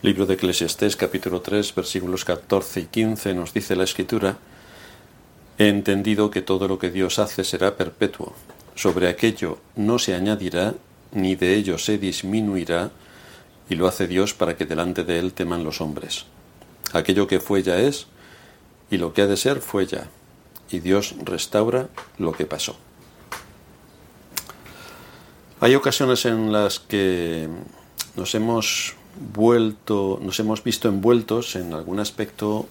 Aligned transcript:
Libro 0.00 0.26
de 0.26 0.34
Eclesiastés 0.34 0.94
capítulo 0.94 1.40
3 1.40 1.74
versículos 1.74 2.24
14 2.24 2.82
y 2.82 2.86
15 2.86 3.34
nos 3.34 3.52
dice 3.52 3.74
la 3.74 3.82
escritura, 3.82 4.38
He 5.58 5.66
entendido 5.66 6.30
que 6.30 6.40
todo 6.40 6.68
lo 6.68 6.78
que 6.78 6.92
Dios 6.92 7.18
hace 7.18 7.42
será 7.42 7.76
perpetuo, 7.76 8.32
sobre 8.76 9.08
aquello 9.08 9.58
no 9.74 9.98
se 9.98 10.14
añadirá, 10.14 10.74
ni 11.10 11.34
de 11.34 11.56
ello 11.56 11.78
se 11.78 11.98
disminuirá, 11.98 12.92
y 13.68 13.74
lo 13.74 13.88
hace 13.88 14.06
Dios 14.06 14.34
para 14.34 14.56
que 14.56 14.66
delante 14.66 15.02
de 15.02 15.18
él 15.18 15.32
teman 15.32 15.64
los 15.64 15.80
hombres. 15.80 16.26
Aquello 16.92 17.26
que 17.26 17.40
fue 17.40 17.64
ya 17.64 17.78
es, 17.78 18.06
y 18.92 18.98
lo 18.98 19.12
que 19.12 19.22
ha 19.22 19.26
de 19.26 19.36
ser 19.36 19.58
fue 19.60 19.86
ya, 19.86 20.06
y 20.70 20.78
Dios 20.78 21.16
restaura 21.24 21.88
lo 22.18 22.30
que 22.30 22.46
pasó. 22.46 22.76
Hay 25.58 25.74
ocasiones 25.74 26.24
en 26.24 26.52
las 26.52 26.78
que 26.78 27.48
nos 28.14 28.36
hemos 28.36 28.94
vuelto, 29.18 30.18
nos 30.22 30.38
hemos 30.40 30.62
visto 30.62 30.88
envueltos 30.88 31.56
en 31.56 31.72
algún 31.72 32.00
aspecto 32.00 32.66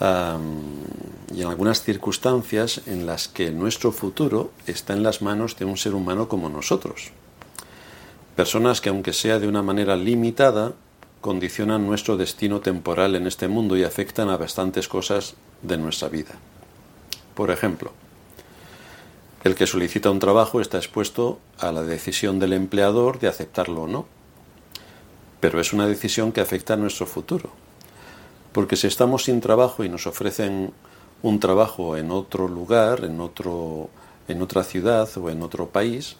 y 0.00 1.40
en 1.40 1.48
algunas 1.48 1.82
circunstancias 1.82 2.82
en 2.86 3.06
las 3.06 3.28
que 3.28 3.50
nuestro 3.52 3.92
futuro 3.92 4.50
está 4.66 4.92
en 4.92 5.02
las 5.02 5.22
manos 5.22 5.56
de 5.56 5.64
un 5.64 5.76
ser 5.76 5.94
humano 5.94 6.28
como 6.28 6.48
nosotros. 6.48 7.10
Personas 8.34 8.80
que 8.80 8.88
aunque 8.88 9.12
sea 9.12 9.38
de 9.38 9.46
una 9.46 9.62
manera 9.62 9.96
limitada, 9.96 10.72
condicionan 11.20 11.86
nuestro 11.86 12.16
destino 12.16 12.60
temporal 12.60 13.14
en 13.14 13.26
este 13.26 13.48
mundo 13.48 13.76
y 13.76 13.84
afectan 13.84 14.28
a 14.28 14.36
bastantes 14.36 14.88
cosas 14.88 15.34
de 15.62 15.78
nuestra 15.78 16.08
vida. 16.08 16.32
Por 17.34 17.50
ejemplo, 17.50 17.92
el 19.44 19.54
que 19.54 19.66
solicita 19.66 20.10
un 20.10 20.18
trabajo 20.18 20.60
está 20.60 20.78
expuesto 20.78 21.38
a 21.58 21.70
la 21.70 21.82
decisión 21.82 22.40
del 22.40 22.52
empleador 22.52 23.20
de 23.20 23.28
aceptarlo 23.28 23.82
o 23.82 23.86
no 23.86 24.06
pero 25.44 25.60
es 25.60 25.74
una 25.74 25.86
decisión 25.86 26.32
que 26.32 26.40
afecta 26.40 26.72
a 26.72 26.78
nuestro 26.78 27.04
futuro. 27.04 27.50
Porque 28.52 28.76
si 28.76 28.86
estamos 28.86 29.24
sin 29.24 29.42
trabajo 29.42 29.84
y 29.84 29.90
nos 29.90 30.06
ofrecen 30.06 30.72
un 31.20 31.38
trabajo 31.38 31.98
en 31.98 32.10
otro 32.10 32.48
lugar, 32.48 33.04
en, 33.04 33.20
otro, 33.20 33.90
en 34.26 34.40
otra 34.40 34.64
ciudad 34.64 35.06
o 35.18 35.28
en 35.28 35.42
otro 35.42 35.68
país, 35.68 36.16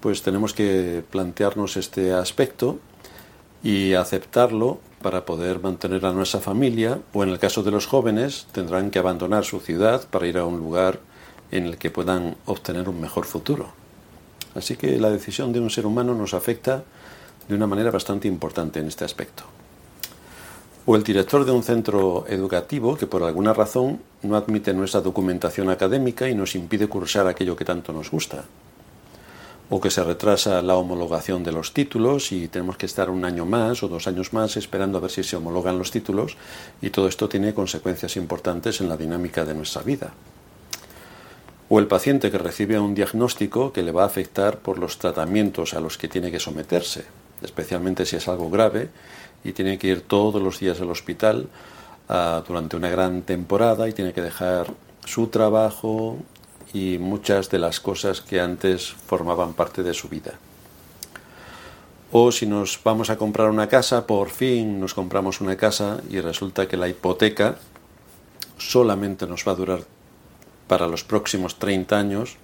pues 0.00 0.20
tenemos 0.20 0.52
que 0.52 1.02
plantearnos 1.10 1.78
este 1.78 2.12
aspecto 2.12 2.78
y 3.62 3.94
aceptarlo 3.94 4.80
para 5.00 5.24
poder 5.24 5.60
mantener 5.60 6.04
a 6.04 6.12
nuestra 6.12 6.40
familia 6.40 7.00
o 7.14 7.22
en 7.22 7.30
el 7.30 7.38
caso 7.38 7.62
de 7.62 7.70
los 7.70 7.86
jóvenes 7.86 8.48
tendrán 8.52 8.90
que 8.90 8.98
abandonar 8.98 9.46
su 9.46 9.60
ciudad 9.60 10.06
para 10.10 10.26
ir 10.26 10.36
a 10.36 10.44
un 10.44 10.58
lugar 10.58 11.00
en 11.52 11.64
el 11.64 11.78
que 11.78 11.90
puedan 11.90 12.36
obtener 12.44 12.90
un 12.90 13.00
mejor 13.00 13.24
futuro. 13.24 13.72
Así 14.54 14.76
que 14.76 15.00
la 15.00 15.08
decisión 15.08 15.54
de 15.54 15.60
un 15.60 15.70
ser 15.70 15.86
humano 15.86 16.14
nos 16.14 16.34
afecta 16.34 16.84
de 17.48 17.54
una 17.54 17.66
manera 17.66 17.90
bastante 17.90 18.28
importante 18.28 18.80
en 18.80 18.86
este 18.86 19.04
aspecto. 19.04 19.44
O 20.86 20.96
el 20.96 21.02
director 21.02 21.44
de 21.44 21.52
un 21.52 21.62
centro 21.62 22.24
educativo 22.28 22.96
que 22.96 23.06
por 23.06 23.22
alguna 23.22 23.52
razón 23.52 24.00
no 24.22 24.36
admite 24.36 24.72
nuestra 24.72 25.00
documentación 25.00 25.68
académica 25.68 26.28
y 26.28 26.34
nos 26.34 26.54
impide 26.54 26.88
cursar 26.88 27.26
aquello 27.26 27.56
que 27.56 27.64
tanto 27.64 27.92
nos 27.92 28.10
gusta. 28.10 28.44
O 29.70 29.82
que 29.82 29.90
se 29.90 30.02
retrasa 30.02 30.62
la 30.62 30.76
homologación 30.76 31.44
de 31.44 31.52
los 31.52 31.74
títulos 31.74 32.32
y 32.32 32.48
tenemos 32.48 32.78
que 32.78 32.86
estar 32.86 33.10
un 33.10 33.26
año 33.26 33.44
más 33.44 33.82
o 33.82 33.88
dos 33.88 34.06
años 34.06 34.32
más 34.32 34.56
esperando 34.56 34.96
a 34.96 35.02
ver 35.02 35.10
si 35.10 35.22
se 35.22 35.36
homologan 35.36 35.76
los 35.76 35.90
títulos 35.90 36.38
y 36.80 36.88
todo 36.88 37.06
esto 37.06 37.28
tiene 37.28 37.52
consecuencias 37.52 38.16
importantes 38.16 38.80
en 38.80 38.88
la 38.88 38.96
dinámica 38.96 39.44
de 39.44 39.54
nuestra 39.54 39.82
vida 39.82 40.14
o 41.68 41.78
el 41.78 41.86
paciente 41.86 42.30
que 42.30 42.38
recibe 42.38 42.78
un 42.78 42.94
diagnóstico 42.94 43.74
que 43.74 43.82
le 43.82 43.92
va 43.92 44.04
a 44.04 44.06
afectar 44.06 44.60
por 44.60 44.78
los 44.78 44.96
tratamientos 44.96 45.74
a 45.74 45.80
los 45.80 45.98
que 45.98 46.08
tiene 46.08 46.30
que 46.30 46.40
someterse 46.40 47.04
especialmente 47.42 48.06
si 48.06 48.16
es 48.16 48.28
algo 48.28 48.50
grave 48.50 48.88
y 49.44 49.52
tiene 49.52 49.78
que 49.78 49.88
ir 49.88 50.02
todos 50.02 50.42
los 50.42 50.58
días 50.58 50.80
al 50.80 50.90
hospital 50.90 51.48
ah, 52.08 52.42
durante 52.46 52.76
una 52.76 52.88
gran 52.88 53.22
temporada 53.22 53.88
y 53.88 53.92
tiene 53.92 54.12
que 54.12 54.22
dejar 54.22 54.72
su 55.04 55.28
trabajo 55.28 56.18
y 56.72 56.98
muchas 56.98 57.48
de 57.50 57.58
las 57.58 57.80
cosas 57.80 58.20
que 58.20 58.40
antes 58.40 58.88
formaban 58.88 59.54
parte 59.54 59.82
de 59.82 59.94
su 59.94 60.08
vida. 60.08 60.34
O 62.10 62.32
si 62.32 62.46
nos 62.46 62.80
vamos 62.82 63.10
a 63.10 63.16
comprar 63.16 63.50
una 63.50 63.68
casa, 63.68 64.06
por 64.06 64.30
fin 64.30 64.80
nos 64.80 64.94
compramos 64.94 65.40
una 65.40 65.56
casa 65.56 66.00
y 66.08 66.20
resulta 66.20 66.66
que 66.66 66.76
la 66.76 66.88
hipoteca 66.88 67.56
solamente 68.56 69.26
nos 69.26 69.46
va 69.46 69.52
a 69.52 69.56
durar 69.56 69.80
para 70.66 70.86
los 70.86 71.04
próximos 71.04 71.58
30 71.58 71.98
años 71.98 72.36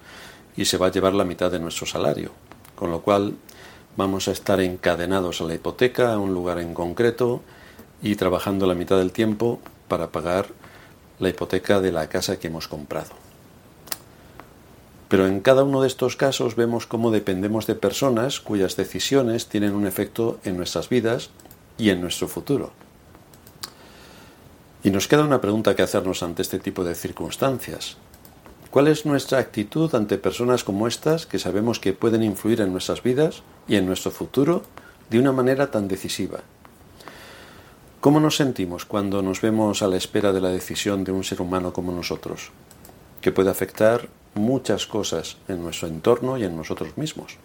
y 0.57 0.67
se 0.67 0.77
va 0.77 0.87
a 0.87 0.91
llevar 0.91 1.15
la 1.15 1.25
mitad 1.25 1.51
de 1.51 1.59
nuestro 1.59 1.87
salario. 1.87 2.31
Con 2.75 2.91
lo 2.91 3.01
cual 3.01 3.37
vamos 3.97 4.29
a 4.29 4.33
estar 4.33 4.61
encadenados 4.61 5.41
a 5.41 5.45
la 5.45 5.55
hipoteca, 5.55 6.13
a 6.13 6.19
un 6.19 6.35
lugar 6.35 6.59
en 6.59 6.75
concreto 6.75 7.43
y 8.03 8.17
trabajando 8.17 8.67
la 8.67 8.75
mitad 8.75 8.99
del 8.99 9.13
tiempo 9.13 9.61
para 9.89 10.09
pagar 10.09 10.47
la 11.19 11.29
hipoteca 11.29 11.81
de 11.81 11.93
la 11.93 12.09
casa 12.09 12.39
que 12.39 12.49
hemos 12.49 12.69
comprado. 12.69 13.11
Pero 15.09 15.27
en 15.27 15.41
cada 15.41 15.63
uno 15.63 15.81
de 15.81 15.87
estos 15.87 16.17
casos 16.17 16.57
vemos 16.57 16.87
cómo 16.87 17.11
dependemos 17.11 17.67
de 17.67 17.75
personas 17.75 18.41
cuyas 18.41 18.77
decisiones 18.77 19.47
tienen 19.47 19.75
un 19.75 19.87
efecto 19.87 20.39
en 20.45 20.57
nuestras 20.57 20.89
vidas 20.89 21.31
y 21.79 21.91
en 21.91 22.01
nuestro 22.01 22.27
futuro. 22.27 22.73
Y 24.83 24.91
nos 24.91 25.09
queda 25.09 25.25
una 25.25 25.41
pregunta 25.41 25.77
que 25.77 25.83
hacernos 25.83 26.23
ante 26.23 26.43
este 26.43 26.59
tipo 26.59 26.85
de 26.85 26.95
circunstancias. 26.95 27.97
¿Cuál 28.75 28.89
es 28.89 29.07
nuestra 29.07 29.39
actitud 29.39 29.95
ante 29.95 30.19
personas 30.19 30.65
como 30.65 30.89
estas 30.89 31.27
que 31.27 31.39
sabemos 31.39 31.79
que 31.79 31.93
pueden 31.93 32.25
influir 32.25 32.61
en 32.61 32.73
nuestras 32.73 33.05
vidas 33.05 33.45
y 33.69 33.77
en 33.77 33.87
nuestro 33.87 34.11
futuro 34.11 34.65
de 35.11 35.21
una 35.21 35.31
manera 35.31 35.71
tan 35.71 35.87
decisiva? 35.87 36.41
¿Cómo 38.01 38.19
nos 38.19 38.35
sentimos 38.35 38.85
cuando 38.85 39.23
nos 39.23 39.41
vemos 39.41 39.83
a 39.83 39.87
la 39.87 39.97
espera 39.97 40.33
de 40.33 40.41
la 40.41 40.49
decisión 40.49 41.05
de 41.05 41.13
un 41.13 41.23
ser 41.23 41.41
humano 41.41 41.73
como 41.73 41.93
nosotros, 41.93 42.51
que 43.21 43.31
puede 43.31 43.49
afectar 43.49 44.09
muchas 44.35 44.87
cosas 44.87 45.37
en 45.47 45.63
nuestro 45.63 45.87
entorno 45.87 46.37
y 46.37 46.43
en 46.43 46.57
nosotros 46.57 46.99
mismos? 46.99 47.37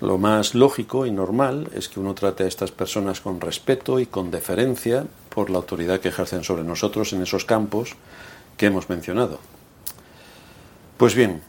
Lo 0.00 0.16
más 0.16 0.54
lógico 0.54 1.04
y 1.04 1.10
normal 1.10 1.68
es 1.74 1.90
que 1.90 2.00
uno 2.00 2.14
trate 2.14 2.44
a 2.44 2.48
estas 2.48 2.70
personas 2.70 3.20
con 3.20 3.42
respeto 3.42 4.00
y 4.00 4.06
con 4.06 4.30
deferencia 4.30 5.04
por 5.28 5.50
la 5.50 5.58
autoridad 5.58 6.00
que 6.00 6.08
ejercen 6.08 6.42
sobre 6.42 6.64
nosotros 6.64 7.12
en 7.12 7.20
esos 7.20 7.44
campos 7.44 7.96
que 8.56 8.66
hemos 8.66 8.88
mencionado. 8.88 9.38
Pues 10.96 11.14
bien, 11.14 11.42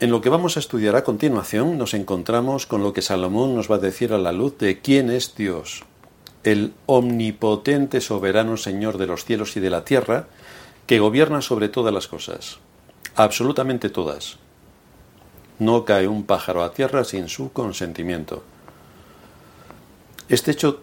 en 0.00 0.10
lo 0.10 0.20
que 0.20 0.28
vamos 0.28 0.56
a 0.56 0.60
estudiar 0.60 0.96
a 0.96 1.04
continuación 1.04 1.78
nos 1.78 1.94
encontramos 1.94 2.66
con 2.66 2.82
lo 2.82 2.92
que 2.92 3.02
Salomón 3.02 3.54
nos 3.54 3.70
va 3.70 3.76
a 3.76 3.80
decir 3.80 4.12
a 4.12 4.18
la 4.18 4.32
luz 4.32 4.58
de 4.58 4.80
quién 4.80 5.10
es 5.10 5.34
Dios, 5.34 5.84
el 6.44 6.72
omnipotente 6.86 8.00
soberano 8.00 8.56
Señor 8.56 8.98
de 8.98 9.06
los 9.06 9.24
cielos 9.24 9.56
y 9.56 9.60
de 9.60 9.70
la 9.70 9.84
tierra, 9.84 10.28
que 10.86 11.00
gobierna 11.00 11.42
sobre 11.42 11.68
todas 11.68 11.92
las 11.92 12.08
cosas, 12.08 12.58
absolutamente 13.14 13.90
todas. 13.90 14.38
No 15.58 15.84
cae 15.84 16.06
un 16.06 16.24
pájaro 16.24 16.62
a 16.62 16.72
tierra 16.72 17.04
sin 17.04 17.28
su 17.28 17.52
consentimiento. 17.52 18.44
Este 20.28 20.52
hecho 20.52 20.82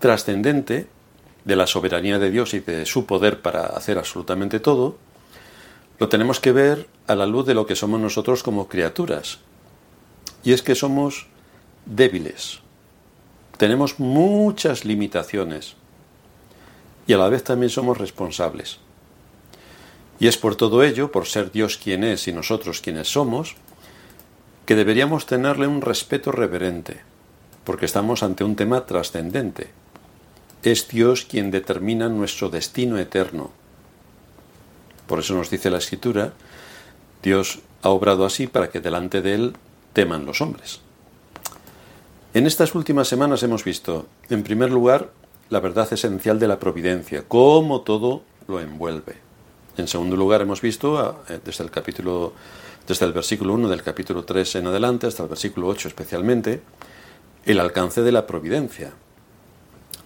trascendente 0.00 0.88
de 1.44 1.56
la 1.56 1.66
soberanía 1.66 2.18
de 2.18 2.30
Dios 2.30 2.54
y 2.54 2.60
de 2.60 2.84
su 2.86 3.06
poder 3.06 3.40
para 3.40 3.66
hacer 3.66 3.98
absolutamente 3.98 4.58
todo, 4.58 4.96
lo 5.98 6.08
tenemos 6.08 6.40
que 6.40 6.52
ver 6.52 6.88
a 7.06 7.14
la 7.14 7.26
luz 7.26 7.46
de 7.46 7.54
lo 7.54 7.66
que 7.66 7.76
somos 7.76 8.00
nosotros 8.00 8.42
como 8.42 8.68
criaturas. 8.68 9.38
Y 10.44 10.52
es 10.52 10.62
que 10.62 10.74
somos 10.74 11.26
débiles. 11.86 12.60
Tenemos 13.56 13.98
muchas 13.98 14.84
limitaciones. 14.84 15.74
Y 17.06 17.14
a 17.14 17.18
la 17.18 17.28
vez 17.28 17.44
también 17.44 17.70
somos 17.70 17.96
responsables. 17.96 18.78
Y 20.18 20.28
es 20.28 20.36
por 20.36 20.56
todo 20.56 20.82
ello, 20.82 21.12
por 21.12 21.26
ser 21.26 21.52
Dios 21.52 21.76
quien 21.76 22.04
es 22.04 22.28
y 22.28 22.32
nosotros 22.32 22.80
quienes 22.80 23.08
somos, 23.08 23.56
que 24.66 24.74
deberíamos 24.74 25.26
tenerle 25.26 25.66
un 25.66 25.80
respeto 25.80 26.32
reverente, 26.32 27.00
porque 27.64 27.86
estamos 27.86 28.22
ante 28.22 28.44
un 28.44 28.56
tema 28.56 28.84
trascendente. 28.86 29.70
Es 30.62 30.88
Dios 30.88 31.24
quien 31.24 31.50
determina 31.50 32.08
nuestro 32.08 32.48
destino 32.48 32.98
eterno, 32.98 33.50
por 35.06 35.20
eso 35.20 35.34
nos 35.34 35.50
dice 35.50 35.70
la 35.70 35.78
escritura, 35.78 36.32
Dios 37.22 37.60
ha 37.82 37.90
obrado 37.90 38.24
así 38.24 38.46
para 38.46 38.70
que 38.70 38.80
delante 38.80 39.22
de 39.22 39.34
Él 39.34 39.56
teman 39.92 40.26
los 40.26 40.40
hombres. 40.40 40.80
En 42.34 42.46
estas 42.46 42.74
últimas 42.74 43.08
semanas 43.08 43.42
hemos 43.42 43.64
visto, 43.64 44.06
en 44.28 44.42
primer 44.42 44.70
lugar, 44.70 45.10
la 45.48 45.60
verdad 45.60 45.90
esencial 45.92 46.38
de 46.38 46.48
la 46.48 46.58
providencia, 46.58 47.24
cómo 47.26 47.80
todo 47.80 48.22
lo 48.48 48.60
envuelve. 48.60 49.14
En 49.76 49.88
segundo 49.88 50.16
lugar, 50.16 50.42
hemos 50.42 50.60
visto, 50.60 51.24
eh, 51.28 51.40
desde 51.44 51.64
el 51.64 51.70
capítulo, 51.70 52.32
desde 52.86 53.06
el 53.06 53.12
versículo 53.12 53.54
1 53.54 53.68
del 53.68 53.82
capítulo 53.82 54.24
3 54.24 54.56
en 54.56 54.66
adelante, 54.66 55.06
hasta 55.06 55.22
el 55.22 55.28
versículo 55.28 55.68
8 55.68 55.88
especialmente, 55.88 56.60
el 57.44 57.60
alcance 57.60 58.02
de 58.02 58.12
la 58.12 58.26
providencia. 58.26 58.92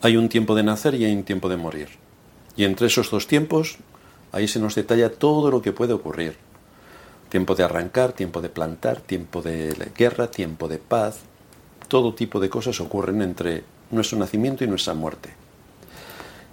Hay 0.03 0.17
un 0.17 0.29
tiempo 0.29 0.55
de 0.55 0.63
nacer 0.63 0.95
y 0.95 1.05
hay 1.05 1.13
un 1.13 1.25
tiempo 1.25 1.49
de 1.49 1.57
morir. 1.57 1.89
Y 2.57 2.65
entre 2.65 2.89
esos 2.89 3.11
dos 3.11 3.27
tiempos 3.27 3.79
Ahí 4.33 4.49
se 4.49 4.61
nos 4.61 4.75
detalla 4.75 5.11
todo 5.11 5.51
lo 5.51 5.63
que 5.63 5.73
puede 5.73 5.93
ocurrir. 5.93 6.37
Tiempo 7.29 7.55
de 7.55 7.65
arrancar, 7.65 8.13
tiempo 8.13 8.41
de 8.41 8.49
plantar, 8.49 9.01
tiempo 9.01 9.43
de 9.43 9.91
guerra, 9.97 10.31
tiempo 10.31 10.69
de 10.69 10.79
paz. 10.79 11.21
todo 11.89 12.15
tipo 12.15 12.39
de 12.39 12.49
cosas 12.49 12.81
ocurren 12.81 13.21
entre 13.21 13.65
nuestro 13.91 14.17
nacimiento 14.17 14.63
y 14.63 14.69
nuestra 14.69 14.95
muerte. 14.95 15.31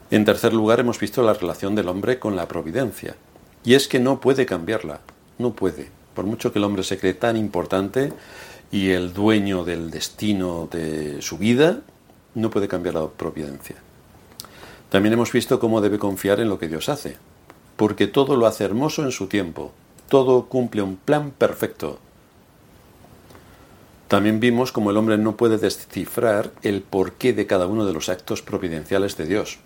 En 0.09 0.25
tercer 0.25 0.53
lugar, 0.53 0.79
hemos 0.79 0.99
visto 0.99 1.21
la 1.21 1.33
relación 1.33 1.75
del 1.75 1.89
hombre 1.89 2.17
con 2.17 2.35
la 2.35 2.47
providencia. 2.47 3.15
Y 3.63 3.75
es 3.75 3.87
que 3.87 3.99
no 3.99 4.19
puede 4.19 4.45
cambiarla, 4.45 5.01
no 5.37 5.53
puede. 5.53 5.89
Por 6.15 6.25
mucho 6.25 6.51
que 6.51 6.59
el 6.59 6.65
hombre 6.65 6.83
se 6.83 6.97
cree 6.97 7.13
tan 7.13 7.37
importante 7.37 8.13
y 8.71 8.89
el 8.89 9.13
dueño 9.13 9.63
del 9.63 9.91
destino 9.91 10.67
de 10.71 11.21
su 11.21 11.37
vida, 11.37 11.81
no 12.33 12.49
puede 12.49 12.67
cambiar 12.67 12.95
la 12.95 13.07
providencia. 13.07 13.75
También 14.89 15.13
hemos 15.13 15.31
visto 15.31 15.59
cómo 15.59 15.81
debe 15.81 15.99
confiar 15.99 16.39
en 16.39 16.49
lo 16.49 16.57
que 16.57 16.67
Dios 16.69 16.87
hace, 16.87 17.17
porque 17.77 18.07
todo 18.07 18.35
lo 18.35 18.47
hace 18.47 18.65
hermoso 18.65 19.03
en 19.03 19.11
su 19.11 19.27
tiempo, 19.27 19.71
todo 20.09 20.45
cumple 20.45 20.81
un 20.81 20.97
plan 20.97 21.31
perfecto. 21.31 21.99
También 24.07 24.39
vimos 24.39 24.71
cómo 24.71 24.91
el 24.91 24.97
hombre 24.97 25.17
no 25.17 25.37
puede 25.37 25.57
descifrar 25.57 26.51
el 26.63 26.81
porqué 26.81 27.33
de 27.33 27.45
cada 27.45 27.67
uno 27.67 27.85
de 27.85 27.93
los 27.93 28.09
actos 28.09 28.41
providenciales 28.41 29.17
de 29.17 29.25
Dios. 29.25 29.59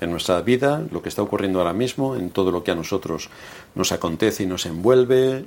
En 0.00 0.10
nuestra 0.10 0.40
vida, 0.42 0.84
lo 0.90 1.02
que 1.02 1.08
está 1.08 1.22
ocurriendo 1.22 1.58
ahora 1.58 1.72
mismo, 1.72 2.16
en 2.16 2.30
todo 2.30 2.50
lo 2.50 2.62
que 2.62 2.70
a 2.70 2.74
nosotros 2.74 3.28
nos 3.74 3.92
acontece 3.92 4.42
y 4.42 4.46
nos 4.46 4.66
envuelve, 4.66 5.46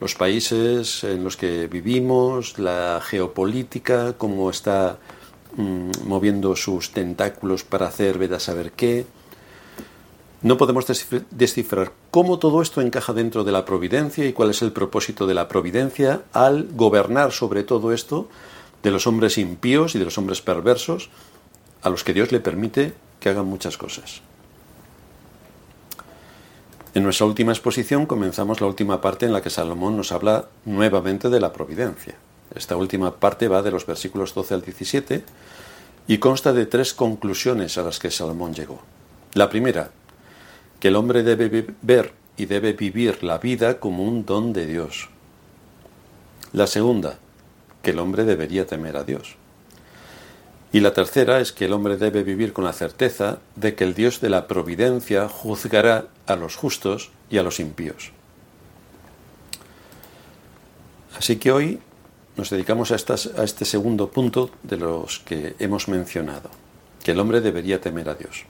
los 0.00 0.14
países 0.14 1.04
en 1.04 1.24
los 1.24 1.36
que 1.36 1.66
vivimos, 1.68 2.58
la 2.58 3.00
geopolítica, 3.02 4.14
cómo 4.18 4.50
está 4.50 4.98
mm, 5.56 5.90
moviendo 6.04 6.54
sus 6.56 6.90
tentáculos 6.90 7.64
para 7.64 7.86
hacer 7.86 8.18
ver 8.18 8.34
a 8.34 8.40
saber 8.40 8.72
qué. 8.72 9.06
No 10.46 10.56
podemos 10.56 10.86
descifrar 11.32 11.90
cómo 12.12 12.38
todo 12.38 12.62
esto 12.62 12.80
encaja 12.80 13.12
dentro 13.12 13.42
de 13.42 13.50
la 13.50 13.64
providencia 13.64 14.24
y 14.24 14.32
cuál 14.32 14.50
es 14.50 14.62
el 14.62 14.70
propósito 14.70 15.26
de 15.26 15.34
la 15.34 15.48
providencia 15.48 16.22
al 16.32 16.68
gobernar 16.70 17.32
sobre 17.32 17.64
todo 17.64 17.92
esto 17.92 18.28
de 18.84 18.92
los 18.92 19.08
hombres 19.08 19.38
impíos 19.38 19.96
y 19.96 19.98
de 19.98 20.04
los 20.04 20.18
hombres 20.18 20.42
perversos 20.42 21.10
a 21.82 21.90
los 21.90 22.04
que 22.04 22.14
Dios 22.14 22.30
le 22.30 22.38
permite 22.38 22.94
que 23.18 23.28
hagan 23.28 23.46
muchas 23.46 23.76
cosas. 23.76 24.20
En 26.94 27.02
nuestra 27.02 27.26
última 27.26 27.50
exposición 27.50 28.06
comenzamos 28.06 28.60
la 28.60 28.68
última 28.68 29.00
parte 29.00 29.26
en 29.26 29.32
la 29.32 29.42
que 29.42 29.50
Salomón 29.50 29.96
nos 29.96 30.12
habla 30.12 30.46
nuevamente 30.64 31.28
de 31.28 31.40
la 31.40 31.52
providencia. 31.52 32.14
Esta 32.54 32.76
última 32.76 33.16
parte 33.16 33.48
va 33.48 33.62
de 33.62 33.72
los 33.72 33.84
versículos 33.84 34.32
12 34.32 34.54
al 34.54 34.62
17 34.62 35.24
y 36.06 36.18
consta 36.18 36.52
de 36.52 36.66
tres 36.66 36.94
conclusiones 36.94 37.78
a 37.78 37.82
las 37.82 37.98
que 37.98 38.12
Salomón 38.12 38.54
llegó. 38.54 38.80
La 39.34 39.50
primera, 39.50 39.90
que 40.86 40.90
el 40.90 40.94
hombre 40.94 41.24
debe 41.24 41.66
ver 41.82 42.12
y 42.36 42.46
debe 42.46 42.72
vivir 42.72 43.24
la 43.24 43.38
vida 43.38 43.80
como 43.80 44.04
un 44.04 44.24
don 44.24 44.52
de 44.52 44.66
Dios. 44.66 45.08
La 46.52 46.68
segunda, 46.68 47.18
que 47.82 47.90
el 47.90 47.98
hombre 47.98 48.22
debería 48.22 48.68
temer 48.68 48.96
a 48.96 49.02
Dios. 49.02 49.34
Y 50.72 50.78
la 50.78 50.94
tercera 50.94 51.40
es 51.40 51.50
que 51.50 51.64
el 51.64 51.72
hombre 51.72 51.96
debe 51.96 52.22
vivir 52.22 52.52
con 52.52 52.62
la 52.62 52.72
certeza 52.72 53.40
de 53.56 53.74
que 53.74 53.82
el 53.82 53.94
Dios 53.94 54.20
de 54.20 54.30
la 54.30 54.46
providencia 54.46 55.28
juzgará 55.28 56.06
a 56.24 56.36
los 56.36 56.54
justos 56.54 57.10
y 57.30 57.38
a 57.38 57.42
los 57.42 57.58
impíos. 57.58 58.12
Así 61.18 61.34
que 61.34 61.50
hoy 61.50 61.80
nos 62.36 62.48
dedicamos 62.48 62.92
a, 62.92 62.94
a 62.94 63.42
este 63.42 63.64
segundo 63.64 64.12
punto 64.12 64.50
de 64.62 64.76
los 64.76 65.18
que 65.18 65.56
hemos 65.58 65.88
mencionado, 65.88 66.48
que 67.02 67.10
el 67.10 67.18
hombre 67.18 67.40
debería 67.40 67.80
temer 67.80 68.08
a 68.08 68.14
Dios. 68.14 68.46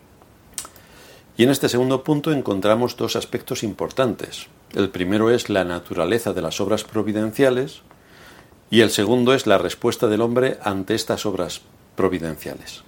Y 1.37 1.43
en 1.43 1.51
este 1.51 1.69
segundo 1.69 2.03
punto 2.03 2.33
encontramos 2.33 2.97
dos 2.97 3.15
aspectos 3.15 3.63
importantes. 3.63 4.47
El 4.75 4.89
primero 4.89 5.31
es 5.31 5.51
la 5.51 5.65
naturaleza 5.65 6.33
de 6.33 6.41
las 6.41 6.61
obras 6.61 6.85
providenciales 6.85 7.83
y 8.71 8.81
el 8.81 8.91
segundo 8.91 9.35
es 9.35 9.47
la 9.47 9.59
respuesta 9.59 10.09
del 10.09 10.23
hombre 10.23 10.59
ante 10.63 10.95
estas 10.95 11.27
obras 11.27 11.61
providenciales. 11.95 12.83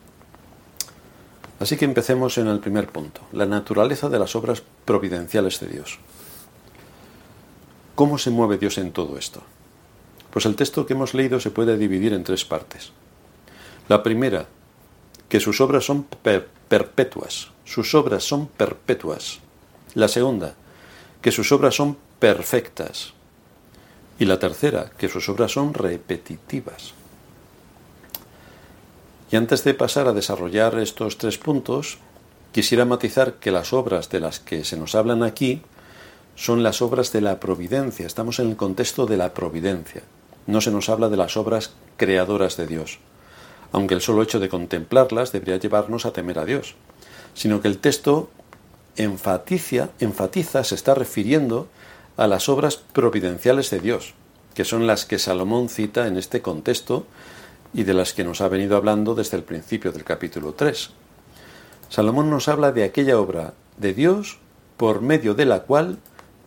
Así 1.61 1.77
que 1.77 1.85
empecemos 1.85 2.39
en 2.39 2.47
el 2.47 2.61
primer 2.61 2.89
punto, 2.89 3.21
la 3.33 3.45
naturaleza 3.45 4.09
de 4.09 4.19
las 4.19 4.35
obras 4.35 4.63
providenciales 4.85 5.61
de 5.61 5.67
Dios. 5.67 5.99
¿Cómo 7.95 8.17
se 8.17 8.31
mueve 8.31 8.59
Dios 8.59 8.79
en 8.79 8.93
todo 8.93 9.19
esto? 9.19 9.43
Pues 10.31 10.47
el 10.47 10.57
texto 10.57 10.87
que 10.87 10.95
hemos 10.95 11.15
leído 11.15 11.41
se 11.41 11.51
puede 11.51 11.77
dividir 11.77 12.13
en 12.13 12.23
tres 12.23 12.45
partes. 12.45 12.93
La 13.89 14.03
primera, 14.03 14.47
que 15.29 15.41
sus 15.41 15.61
obras 15.61 15.85
son 15.85 16.07
perpetuas, 16.69 17.51
sus 17.65 17.95
obras 17.95 18.25
son 18.25 18.47
perpetuas. 18.47 19.41
La 19.95 20.09
segunda, 20.09 20.55
que 21.21 21.33
sus 21.33 21.53
obras 21.53 21.75
son 21.75 21.97
perfectas. 22.19 23.13
Y 24.19 24.25
la 24.25 24.39
tercera, 24.39 24.91
que 24.99 25.09
sus 25.09 25.29
obras 25.29 25.53
son 25.53 25.75
repetitivas. 25.75 26.95
Y 29.31 29.37
antes 29.37 29.63
de 29.65 29.75
pasar 29.75 30.09
a 30.09 30.13
desarrollar 30.13 30.79
estos 30.79 31.19
tres 31.19 31.39
puntos, 31.39 31.99
quisiera 32.53 32.85
matizar 32.85 33.35
que 33.35 33.51
las 33.51 33.73
obras 33.73 34.09
de 34.09 34.21
las 34.21 34.41
que 34.41 34.65
se 34.65 34.77
nos 34.77 34.95
hablan 34.95 35.23
aquí 35.23 35.63
son 36.35 36.63
las 36.63 36.81
obras 36.81 37.13
de 37.13 37.21
la 37.21 37.39
providencia. 37.41 38.07
Estamos 38.07 38.39
en 38.39 38.49
el 38.51 38.57
contexto 38.57 39.07
de 39.07 39.17
la 39.17 39.35
providencia. 39.35 40.03
No 40.47 40.61
se 40.61 40.71
nos 40.71 40.89
habla 40.89 41.09
de 41.09 41.17
las 41.17 41.37
obras 41.37 41.73
creadoras 41.97 42.57
de 42.57 42.67
Dios, 42.67 43.01
aunque 43.73 43.95
el 43.95 44.01
solo 44.01 44.23
hecho 44.23 44.41
de 44.41 44.49
contemplarlas 44.49 45.33
debería 45.33 45.59
llevarnos 45.59 46.07
a 46.07 46.13
temer 46.13 46.39
a 46.39 46.45
Dios, 46.45 46.75
sino 47.35 47.61
que 47.61 47.69
el 47.69 47.79
texto 47.79 48.31
enfatiza, 48.97 49.91
enfatiza 50.01 50.65
se 50.65 50.75
está 50.75 50.95
refiriendo 50.95 51.69
a 52.17 52.27
las 52.27 52.49
obras 52.49 52.77
providenciales 52.77 53.71
de 53.71 53.81
Dios, 53.81 54.15
que 54.55 54.65
son 54.65 54.87
las 54.87 55.05
que 55.05 55.19
Salomón 55.19 55.69
cita 55.69 56.07
en 56.09 56.17
este 56.17 56.43
contexto 56.43 57.07
y 57.73 57.85
de 57.85 57.95
las 57.95 58.13
que 58.13 58.25
nos 58.25 58.41
ha 58.41 58.49
venido 58.49 58.77
hablando 58.77 59.15
desde 59.15 59.37
el 59.37 59.45
principio 59.45 59.93
del 59.93 60.05
capítulo 60.05 60.53
3. 60.55 60.91
Salomón 61.91 62.29
nos 62.29 62.49
habla 62.49 62.73
de 62.73 62.85
aquella 62.85 63.21
obra 63.21 63.55
de 63.77 63.95
Dios 63.95 64.39
por 64.77 65.01
medio 65.01 65.35
de 65.35 65.47
la 65.47 65.63
cual 65.63 65.99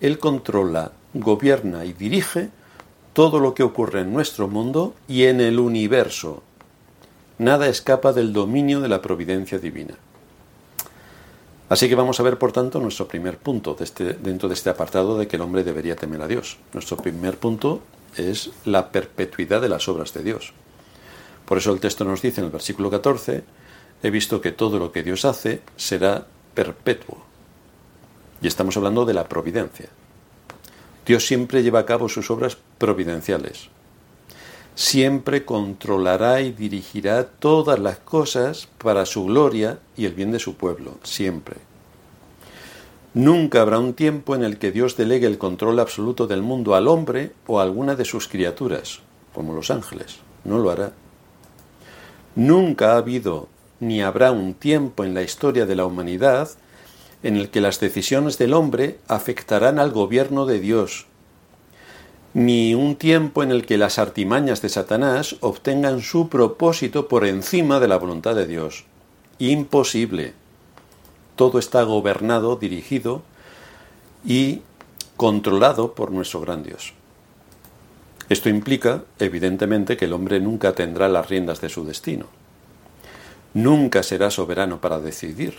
Él 0.02 0.20
controla, 0.20 0.92
gobierna 1.14 1.86
y 1.86 1.94
dirige 1.94 2.50
todo 3.14 3.40
lo 3.40 3.54
que 3.54 3.64
ocurre 3.64 4.02
en 4.02 4.14
nuestro 4.14 4.48
mundo 4.48 4.94
y 5.08 5.26
en 5.26 5.42
el 5.42 5.60
universo. 5.60 6.44
Nada 7.42 7.68
escapa 7.68 8.14
del 8.14 8.34
dominio 8.34 8.82
de 8.82 8.88
la 8.88 9.02
providencia 9.02 9.58
divina. 9.58 9.96
Así 11.70 11.90
que 11.90 11.96
vamos 11.96 12.20
a 12.20 12.24
ver, 12.24 12.38
por 12.38 12.52
tanto, 12.52 12.80
nuestro 12.80 13.08
primer 13.08 13.40
punto 13.40 13.76
este, 13.80 14.14
dentro 14.14 14.48
de 14.48 14.54
este 14.54 14.70
apartado 14.70 15.18
de 15.18 15.28
que 15.28 15.38
el 15.38 15.42
hombre 15.42 15.64
debería 15.64 15.96
temer 15.96 16.22
a 16.22 16.28
Dios. 16.28 16.60
Nuestro 16.72 16.98
primer 16.98 17.40
punto 17.40 17.82
es 18.16 18.52
la 18.64 18.92
perpetuidad 18.92 19.60
de 19.60 19.70
las 19.70 19.88
obras 19.90 20.14
de 20.14 20.22
Dios. 20.22 20.54
Por 21.46 21.58
eso 21.58 21.74
el 21.74 21.80
texto 21.80 22.06
nos 22.06 22.22
dice 22.22 22.42
en 22.42 22.46
el 22.46 22.52
versículo 22.52 22.92
14, 22.92 23.44
he 24.04 24.10
visto 24.12 24.40
que 24.40 24.52
todo 24.52 24.77
lo 24.77 24.92
que 24.92 25.01
Dios 25.01 25.25
hace 25.25 25.62
será 25.77 26.27
perpetuo. 26.54 27.24
Y 28.39 28.46
estamos 28.46 28.77
hablando 28.77 29.04
de 29.04 29.15
la 29.15 29.27
providencia. 29.27 29.89
Dios 31.08 31.25
siempre 31.25 31.63
lleva 31.63 31.80
a 31.80 31.86
cabo 31.88 32.08
sus 32.08 32.30
obras 32.30 32.56
providenciales. 32.77 33.72
Siempre 34.75 35.46
controlará 35.46 36.42
y 36.42 36.51
dirigirá 36.51 37.25
todas 37.25 37.78
las 37.80 37.98
cosas 37.98 38.68
para 38.78 39.06
su 39.06 39.25
gloria 39.25 39.80
y 39.98 40.06
el 40.06 40.13
bien 40.13 40.32
de 40.32 40.40
su 40.40 40.56
pueblo, 40.56 40.98
siempre. 41.04 41.58
Nunca 43.13 43.62
habrá 43.62 43.78
un 43.80 43.94
tiempo 43.94 44.36
en 44.36 44.44
el 44.44 44.58
que 44.58 44.72
Dios 44.72 44.96
delegue 44.96 45.28
el 45.28 45.38
control 45.38 45.80
absoluto 45.80 46.28
del 46.28 46.42
mundo 46.42 46.75
al 46.75 46.88
hombre 46.88 47.34
o 47.46 47.60
a 47.60 47.63
alguna 47.63 47.96
de 47.96 48.06
sus 48.06 48.30
criaturas, 48.30 49.01
como 49.34 49.54
los 49.54 49.70
ángeles. 49.70 50.20
No 50.46 50.58
lo 50.60 50.72
hará. 50.72 50.94
Nunca 52.36 52.94
ha 52.94 52.98
habido 52.98 53.50
ni 53.82 54.01
habrá 54.01 54.32
un 54.32 54.54
tiempo 54.54 55.04
en 55.04 55.13
la 55.13 55.24
historia 55.24 55.66
de 55.66 55.75
la 55.75 55.86
humanidad 55.86 56.50
en 57.24 57.36
el 57.36 57.50
que 57.50 57.62
las 57.62 57.80
decisiones 57.80 58.38
del 58.38 58.54
hombre 58.54 59.00
afectarán 59.08 59.78
al 59.78 59.92
gobierno 59.92 60.46
de 60.46 60.60
Dios, 60.60 61.08
ni 62.34 62.74
un 62.74 62.96
tiempo 62.96 63.44
en 63.44 63.52
el 63.52 63.66
que 63.66 63.78
las 63.78 64.00
artimañas 64.00 64.62
de 64.62 64.70
Satanás 64.70 65.36
obtengan 65.42 66.02
su 66.02 66.30
propósito 66.30 67.08
por 67.08 67.26
encima 67.26 67.80
de 67.80 67.88
la 67.88 67.98
voluntad 67.98 68.36
de 68.36 68.48
Dios. 68.48 68.86
Imposible. 69.40 70.34
Todo 71.36 71.60
está 71.60 71.84
gobernado, 71.84 72.56
dirigido 72.56 73.24
y 74.26 74.62
controlado 75.18 75.94
por 75.94 76.12
nuestro 76.12 76.42
gran 76.42 76.64
Dios. 76.64 76.94
Esto 78.30 78.48
implica, 78.48 79.04
evidentemente, 79.20 79.98
que 79.98 80.06
el 80.06 80.14
hombre 80.14 80.40
nunca 80.40 80.74
tendrá 80.74 81.10
las 81.10 81.30
riendas 81.30 81.60
de 81.60 81.68
su 81.68 81.84
destino. 81.84 82.28
Nunca 83.54 84.04
será 84.04 84.32
soberano 84.32 84.80
para 84.80 85.00
decidir. 85.00 85.56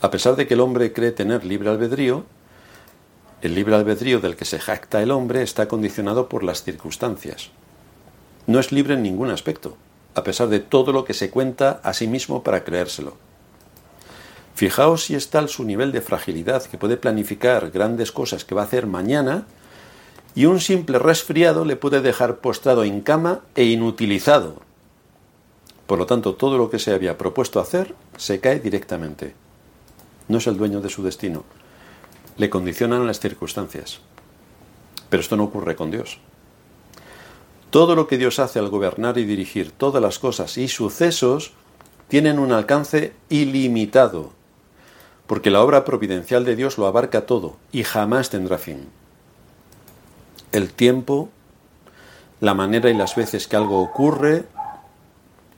A 0.00 0.10
pesar 0.10 0.36
de 0.36 0.46
que 0.46 0.54
el 0.54 0.60
hombre 0.60 0.94
cree 0.94 1.10
tener 1.10 1.44
libre 1.44 1.68
albedrío, 1.68 2.24
el 3.42 3.54
libre 3.54 3.74
albedrío 3.74 4.20
del 4.20 4.36
que 4.36 4.44
se 4.44 4.58
jacta 4.58 5.02
el 5.02 5.10
hombre 5.10 5.42
está 5.42 5.66
condicionado 5.66 6.28
por 6.28 6.42
las 6.42 6.62
circunstancias. 6.62 7.50
No 8.46 8.58
es 8.58 8.72
libre 8.72 8.94
en 8.94 9.02
ningún 9.02 9.30
aspecto, 9.30 9.76
a 10.14 10.24
pesar 10.24 10.48
de 10.48 10.60
todo 10.60 10.92
lo 10.92 11.04
que 11.04 11.14
se 11.14 11.30
cuenta 11.30 11.80
a 11.82 11.94
sí 11.94 12.06
mismo 12.06 12.42
para 12.42 12.64
creérselo. 12.64 13.16
Fijaos 14.54 15.04
si 15.04 15.14
es 15.14 15.30
tal 15.30 15.48
su 15.48 15.64
nivel 15.64 15.90
de 15.92 16.02
fragilidad 16.02 16.64
que 16.64 16.76
puede 16.76 16.98
planificar 16.98 17.70
grandes 17.70 18.12
cosas 18.12 18.44
que 18.44 18.54
va 18.54 18.62
a 18.62 18.64
hacer 18.66 18.86
mañana 18.86 19.46
y 20.34 20.44
un 20.44 20.60
simple 20.60 20.98
resfriado 20.98 21.64
le 21.64 21.76
puede 21.76 22.02
dejar 22.02 22.40
postrado 22.40 22.84
en 22.84 23.00
cama 23.00 23.40
e 23.54 23.64
inutilizado. 23.64 24.56
Por 25.86 25.98
lo 25.98 26.06
tanto, 26.06 26.34
todo 26.34 26.58
lo 26.58 26.70
que 26.70 26.78
se 26.78 26.92
había 26.92 27.16
propuesto 27.16 27.58
hacer 27.58 27.94
se 28.16 28.38
cae 28.38 28.60
directamente. 28.60 29.34
No 30.28 30.38
es 30.38 30.46
el 30.46 30.56
dueño 30.56 30.80
de 30.80 30.88
su 30.88 31.02
destino. 31.02 31.44
Le 32.40 32.48
condicionan 32.48 33.06
las 33.06 33.20
circunstancias. 33.20 34.00
Pero 35.10 35.20
esto 35.20 35.36
no 35.36 35.44
ocurre 35.44 35.76
con 35.76 35.90
Dios. 35.90 36.18
Todo 37.68 37.94
lo 37.94 38.08
que 38.08 38.18
Dios 38.18 38.38
hace 38.38 38.58
al 38.58 38.70
gobernar 38.70 39.18
y 39.18 39.24
dirigir 39.24 39.70
todas 39.70 40.02
las 40.02 40.18
cosas 40.18 40.56
y 40.56 40.66
sucesos 40.66 41.52
tienen 42.08 42.38
un 42.38 42.50
alcance 42.50 43.12
ilimitado, 43.28 44.32
porque 45.26 45.50
la 45.50 45.62
obra 45.62 45.84
providencial 45.84 46.44
de 46.44 46.56
Dios 46.56 46.78
lo 46.78 46.86
abarca 46.86 47.26
todo 47.26 47.58
y 47.70 47.84
jamás 47.84 48.30
tendrá 48.30 48.58
fin 48.58 48.88
el 50.52 50.72
tiempo, 50.72 51.28
la 52.40 52.54
manera 52.54 52.90
y 52.90 52.94
las 52.94 53.14
veces 53.14 53.46
que 53.46 53.56
algo 53.56 53.80
ocurre, 53.80 54.44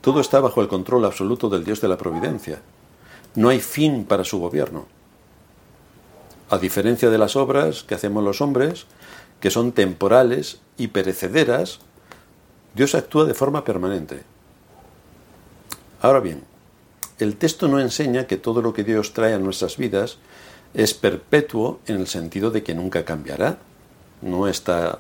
todo 0.01 0.21
está 0.21 0.41
bajo 0.41 0.61
el 0.61 0.69
control 0.69 1.05
absoluto 1.05 1.49
del 1.49 1.65
Dios 1.65 1.81
de 1.81 1.89
la 1.89 1.97
Providencia. 1.97 2.61
No 3.35 3.49
hay 3.49 3.61
fin 3.61 4.05
para 4.05 4.25
su 4.25 4.39
gobierno. 4.39 4.87
A 6.53 6.59
diferencia 6.59 7.09
de 7.09 7.17
las 7.17 7.35
obras 7.35 7.83
que 7.83 7.95
hacemos 7.95 8.23
los 8.23 8.43
hombres, 8.43 8.85
que 9.41 9.49
son 9.49 9.73
temporales 9.73 10.61
y 10.77 10.89
perecederas, 10.89 11.79
Dios 12.75 12.95
actúa 12.95 13.25
de 13.25 13.33
forma 13.33 13.65
permanente. 13.65 14.23
Ahora 16.03 16.21
bien, 16.21 16.45
el 17.19 17.37
texto 17.37 17.69
no 17.69 17.81
enseña 17.81 18.27
que 18.27 18.37
todo 18.37 18.61
lo 18.61 18.75
que 18.75 18.85
Dios 18.85 19.15
trae 19.15 19.33
a 19.33 19.39
nuestras 19.39 19.79
vidas 19.79 20.19
es 20.75 20.93
perpetuo 20.93 21.81
en 21.87 21.97
el 21.97 22.07
sentido 22.07 22.51
de 22.51 22.63
que 22.63 22.75
nunca 22.75 23.07
cambiará, 23.07 23.57
no 24.21 24.47
está 24.47 24.99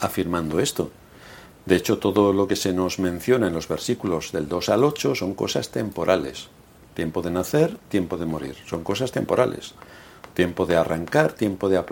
afirmando 0.00 0.58
esto. 0.58 0.90
De 1.64 1.76
hecho, 1.76 1.98
todo 1.98 2.32
lo 2.32 2.48
que 2.48 2.56
se 2.56 2.72
nos 2.72 2.98
menciona 2.98 3.46
en 3.46 3.54
los 3.54 3.68
versículos 3.68 4.32
del 4.32 4.48
2 4.48 4.68
al 4.70 4.82
8 4.82 5.14
son 5.14 5.34
cosas 5.34 5.68
temporales. 5.68 6.48
Tiempo 6.94 7.22
de 7.22 7.30
nacer, 7.30 7.76
tiempo 7.88 8.16
de 8.16 8.26
morir. 8.26 8.56
Son 8.66 8.82
cosas 8.82 9.12
temporales. 9.12 9.74
Tiempo 10.38 10.66
de 10.66 10.76
arrancar, 10.76 11.32
tiempo 11.32 11.68
de, 11.68 11.82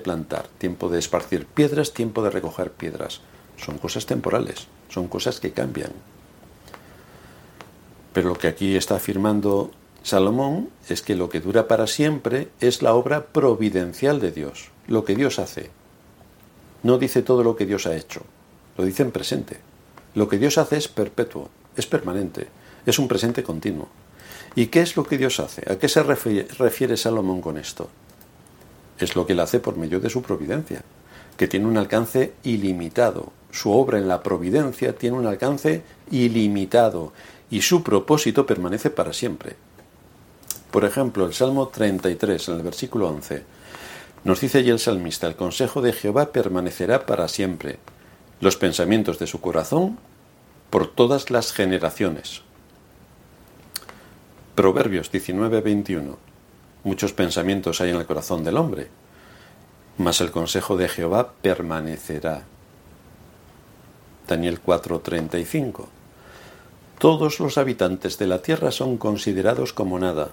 plantar. 0.00 0.48
Tiempo 0.58 0.88
de 0.88 0.98
esparcir 0.98 1.46
piedras, 1.46 1.92
tiempo 1.92 2.24
de 2.24 2.30
recoger 2.30 2.72
piedras. 2.72 3.20
Son 3.56 3.78
cosas 3.78 4.06
temporales. 4.06 4.66
Son 4.88 5.06
cosas 5.06 5.38
que 5.38 5.52
cambian. 5.52 5.92
Pero 8.12 8.30
lo 8.30 8.34
que 8.34 8.48
aquí 8.48 8.74
está 8.74 8.96
afirmando 8.96 9.70
Salomón 10.02 10.70
es 10.88 11.00
que 11.00 11.14
lo 11.14 11.28
que 11.28 11.38
dura 11.38 11.68
para 11.68 11.86
siempre 11.86 12.48
es 12.60 12.82
la 12.82 12.94
obra 12.94 13.26
providencial 13.26 14.18
de 14.18 14.32
Dios. 14.32 14.72
Lo 14.88 15.04
que 15.04 15.14
Dios 15.14 15.38
hace 15.38 15.70
no 16.82 16.98
dice 16.98 17.22
todo 17.22 17.44
lo 17.44 17.54
que 17.54 17.66
Dios 17.66 17.86
ha 17.86 17.94
hecho, 17.94 18.22
lo 18.76 18.84
dice 18.84 19.04
en 19.04 19.12
presente. 19.12 19.58
Lo 20.16 20.28
que 20.28 20.38
Dios 20.38 20.58
hace 20.58 20.76
es 20.76 20.88
perpetuo, 20.88 21.50
es 21.76 21.86
permanente, 21.86 22.48
es 22.84 22.98
un 22.98 23.06
presente 23.06 23.44
continuo. 23.44 23.86
¿Y 24.54 24.66
qué 24.66 24.80
es 24.80 24.96
lo 24.96 25.04
que 25.04 25.18
Dios 25.18 25.40
hace? 25.40 25.62
¿A 25.70 25.78
qué 25.78 25.88
se 25.88 26.02
refiere 26.02 26.96
Salomón 26.96 27.40
con 27.40 27.56
esto? 27.56 27.88
Es 28.98 29.16
lo 29.16 29.26
que 29.26 29.32
él 29.32 29.40
hace 29.40 29.60
por 29.60 29.76
medio 29.76 29.98
de 29.98 30.10
su 30.10 30.22
providencia, 30.22 30.82
que 31.36 31.48
tiene 31.48 31.66
un 31.66 31.78
alcance 31.78 32.34
ilimitado. 32.44 33.32
Su 33.50 33.72
obra 33.72 33.98
en 33.98 34.08
la 34.08 34.22
providencia 34.22 34.94
tiene 34.94 35.16
un 35.16 35.26
alcance 35.26 35.82
ilimitado 36.10 37.12
y 37.50 37.62
su 37.62 37.82
propósito 37.82 38.46
permanece 38.46 38.90
para 38.90 39.12
siempre. 39.12 39.56
Por 40.70 40.84
ejemplo, 40.84 41.26
el 41.26 41.34
Salmo 41.34 41.68
33, 41.68 42.48
en 42.48 42.54
el 42.56 42.62
versículo 42.62 43.08
11, 43.08 43.44
nos 44.24 44.40
dice 44.40 44.58
allí 44.58 44.70
el 44.70 44.78
salmista, 44.78 45.26
el 45.26 45.36
consejo 45.36 45.82
de 45.82 45.92
Jehová 45.92 46.32
permanecerá 46.32 47.06
para 47.06 47.28
siempre, 47.28 47.78
los 48.40 48.56
pensamientos 48.56 49.18
de 49.18 49.26
su 49.26 49.40
corazón 49.40 49.98
por 50.70 50.86
todas 50.86 51.30
las 51.30 51.52
generaciones. 51.52 52.42
Proverbios 54.54 55.10
19:21. 55.10 56.18
Muchos 56.84 57.14
pensamientos 57.14 57.80
hay 57.80 57.88
en 57.88 57.96
el 57.96 58.04
corazón 58.04 58.44
del 58.44 58.58
hombre, 58.58 58.88
mas 59.96 60.20
el 60.20 60.30
consejo 60.30 60.76
de 60.76 60.90
Jehová 60.90 61.32
permanecerá. 61.40 62.42
Daniel 64.28 64.60
4:35. 64.60 65.88
Todos 66.98 67.40
los 67.40 67.56
habitantes 67.56 68.18
de 68.18 68.26
la 68.26 68.42
tierra 68.42 68.70
son 68.72 68.98
considerados 68.98 69.72
como 69.72 69.98
nada, 69.98 70.32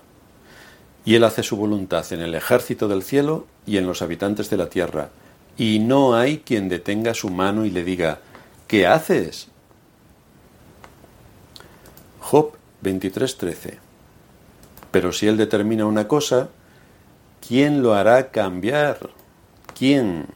y 1.06 1.16
él 1.16 1.24
hace 1.24 1.42
su 1.42 1.56
voluntad 1.56 2.06
en 2.12 2.20
el 2.20 2.36
ejército 2.36 2.90
del 2.90 3.04
cielo 3.04 3.48
y 3.66 3.78
en 3.78 3.88
los 3.88 4.02
habitantes 4.02 4.50
de 4.50 4.58
la 4.58 4.68
tierra, 4.68 5.12
y 5.58 5.80
no 5.80 6.14
hay 6.14 6.40
quien 6.40 6.68
detenga 6.68 7.14
su 7.14 7.30
mano 7.30 7.64
y 7.64 7.70
le 7.70 7.86
diga, 7.86 8.20
¿qué 8.68 8.86
haces? 8.86 9.48
Job 12.20 12.52
23:13 12.84 13.89
Pero 14.92 15.14
si 15.14 15.28
él 15.28 15.38
determina 15.38 15.86
una 15.86 16.08
cosa, 16.08 16.50
¿quién 17.46 17.82
lo 17.82 17.94
hará 17.94 18.32
cambiar? 18.32 19.10
¿Quién? 19.78 20.28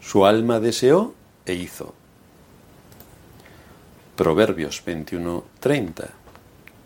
Su 0.00 0.26
alma 0.26 0.58
deseó 0.58 1.14
e 1.46 1.54
hizo. 1.54 1.94
Proverbios 4.16 4.84
21:30 4.84 6.10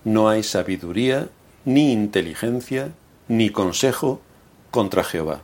No 0.05 0.29
hay 0.29 0.43
sabiduría 0.43 1.29
ni 1.65 1.93
inteligencia, 1.93 2.93
ni 3.29 3.51
consejo 3.51 4.21
contra 4.71 5.03
Jehová. 5.03 5.41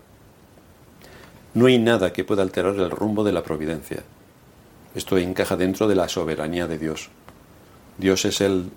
No 1.55 1.67
hay 1.67 1.79
nada 1.79 2.13
que 2.13 2.25
pueda 2.25 2.43
alterar 2.43 2.77
el 2.77 2.91
rumbo 2.91 3.25
de 3.25 3.33
la 3.33 3.43
providencia. 3.43 4.03
Esto 4.95 5.19
encaja 5.19 5.57
dentro 5.57 5.89
de 5.89 5.95
la 5.95 6.09
soberanía 6.09 6.67
de 6.67 6.79
Dios. 6.79 7.09
Dios 7.99 8.25
es 8.25 8.41
el 8.41 8.71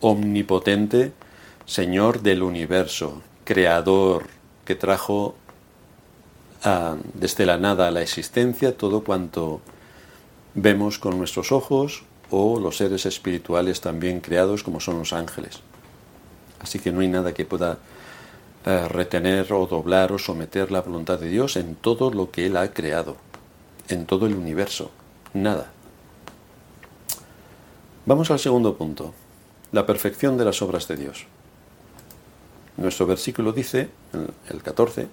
omnipotente 0.00 1.12
Señor 1.66 2.20
del 2.20 2.42
universo, 2.42 3.22
creador, 3.44 4.26
que 4.64 4.74
trajo 4.74 5.34
ah, 6.62 6.96
desde 7.14 7.46
la 7.46 7.56
nada 7.56 7.88
a 7.88 7.90
la 7.90 8.02
existencia 8.02 8.76
todo 8.76 9.02
cuanto 9.02 9.60
vemos 10.54 10.98
con 10.98 11.18
nuestros 11.18 11.52
ojos 11.52 12.04
o 12.30 12.60
los 12.60 12.76
seres 12.76 13.06
espirituales 13.06 13.80
también 13.80 14.20
creados 14.20 14.62
como 14.62 14.80
son 14.80 14.98
los 14.98 15.12
ángeles. 15.12 15.60
Así 16.60 16.78
que 16.78 16.92
no 16.92 17.00
hay 17.00 17.08
nada 17.08 17.34
que 17.34 17.44
pueda 17.44 17.78
eh, 18.66 18.88
retener 18.88 19.52
o 19.52 19.66
doblar 19.66 20.12
o 20.12 20.18
someter 20.18 20.70
la 20.70 20.80
voluntad 20.80 21.18
de 21.18 21.28
Dios 21.28 21.56
en 21.56 21.74
todo 21.74 22.10
lo 22.10 22.30
que 22.30 22.46
Él 22.46 22.56
ha 22.56 22.72
creado, 22.72 23.16
en 23.88 24.06
todo 24.06 24.26
el 24.26 24.34
universo. 24.34 24.90
Nada. 25.32 25.70
Vamos 28.06 28.30
al 28.30 28.38
segundo 28.38 28.76
punto, 28.76 29.14
la 29.72 29.86
perfección 29.86 30.36
de 30.36 30.44
las 30.44 30.62
obras 30.62 30.88
de 30.88 30.96
Dios. 30.96 31.26
Nuestro 32.76 33.06
versículo 33.06 33.52
dice, 33.52 33.88
el 34.50 34.62
14, 34.62 35.08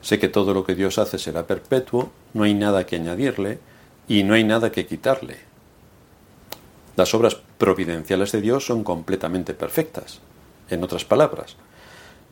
sé 0.00 0.18
que 0.18 0.28
todo 0.28 0.54
lo 0.54 0.64
que 0.64 0.74
Dios 0.74 0.98
hace 0.98 1.18
será 1.18 1.46
perpetuo, 1.46 2.10
no 2.34 2.44
hay 2.44 2.54
nada 2.54 2.86
que 2.86 2.96
añadirle 2.96 3.58
y 4.08 4.24
no 4.24 4.34
hay 4.34 4.44
nada 4.44 4.72
que 4.72 4.86
quitarle. 4.86 5.38
Las 6.96 7.14
obras 7.14 7.36
providenciales 7.58 8.32
de 8.32 8.40
Dios 8.40 8.64
son 8.64 8.82
completamente 8.82 9.54
perfectas. 9.54 10.20
En 10.70 10.82
otras 10.82 11.04
palabras, 11.04 11.56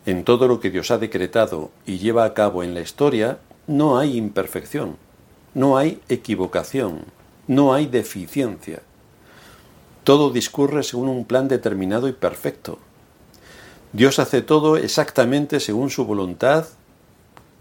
en 0.07 0.25
todo 0.25 0.49
lo 0.49 0.59
que 0.59 0.71
Dios 0.71 0.91
ha 0.91 0.99
decretado 0.99 1.71
y 1.87 1.99
lleva 1.99 2.25
a 2.25 2.35
cabo 2.35 2.63
en 2.63 2.75
la 2.75 2.81
historia, 2.81 3.39
no 3.67 3.99
hay 3.99 4.17
imperfección, 4.17 4.97
no 5.55 5.77
hay 5.77 6.01
equivocación, 6.09 7.05
no 7.47 7.75
hay 7.75 7.87
deficiencia. 7.87 8.83
Todo 10.03 10.31
discurre 10.31 10.83
según 10.83 11.09
un 11.09 11.25
plan 11.25 11.49
determinado 11.49 12.09
y 12.09 12.13
perfecto. 12.13 12.79
Dios 13.95 14.19
hace 14.19 14.43
todo 14.43 14.77
exactamente 14.77 15.61
según 15.61 15.89
su 15.89 16.05
voluntad 16.05 16.67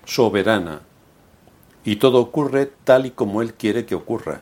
soberana, 0.04 0.82
y 1.86 1.98
todo 1.98 2.20
ocurre 2.20 2.72
tal 2.84 3.06
y 3.06 3.12
como 3.12 3.44
Él 3.44 3.54
quiere 3.54 3.86
que 3.86 3.94
ocurra. 3.94 4.42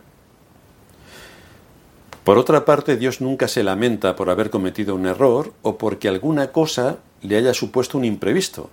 Por 2.24 2.38
otra 2.38 2.64
parte, 2.64 2.96
Dios 2.96 3.20
nunca 3.20 3.50
se 3.50 3.62
lamenta 3.62 4.16
por 4.16 4.30
haber 4.30 4.50
cometido 4.50 4.96
un 4.96 5.06
error 5.06 5.52
o 5.64 5.78
porque 5.78 6.08
alguna 6.08 6.54
cosa 6.54 7.00
le 7.22 7.36
haya 7.36 7.54
supuesto 7.54 7.98
un 7.98 8.06
imprevisto, 8.06 8.70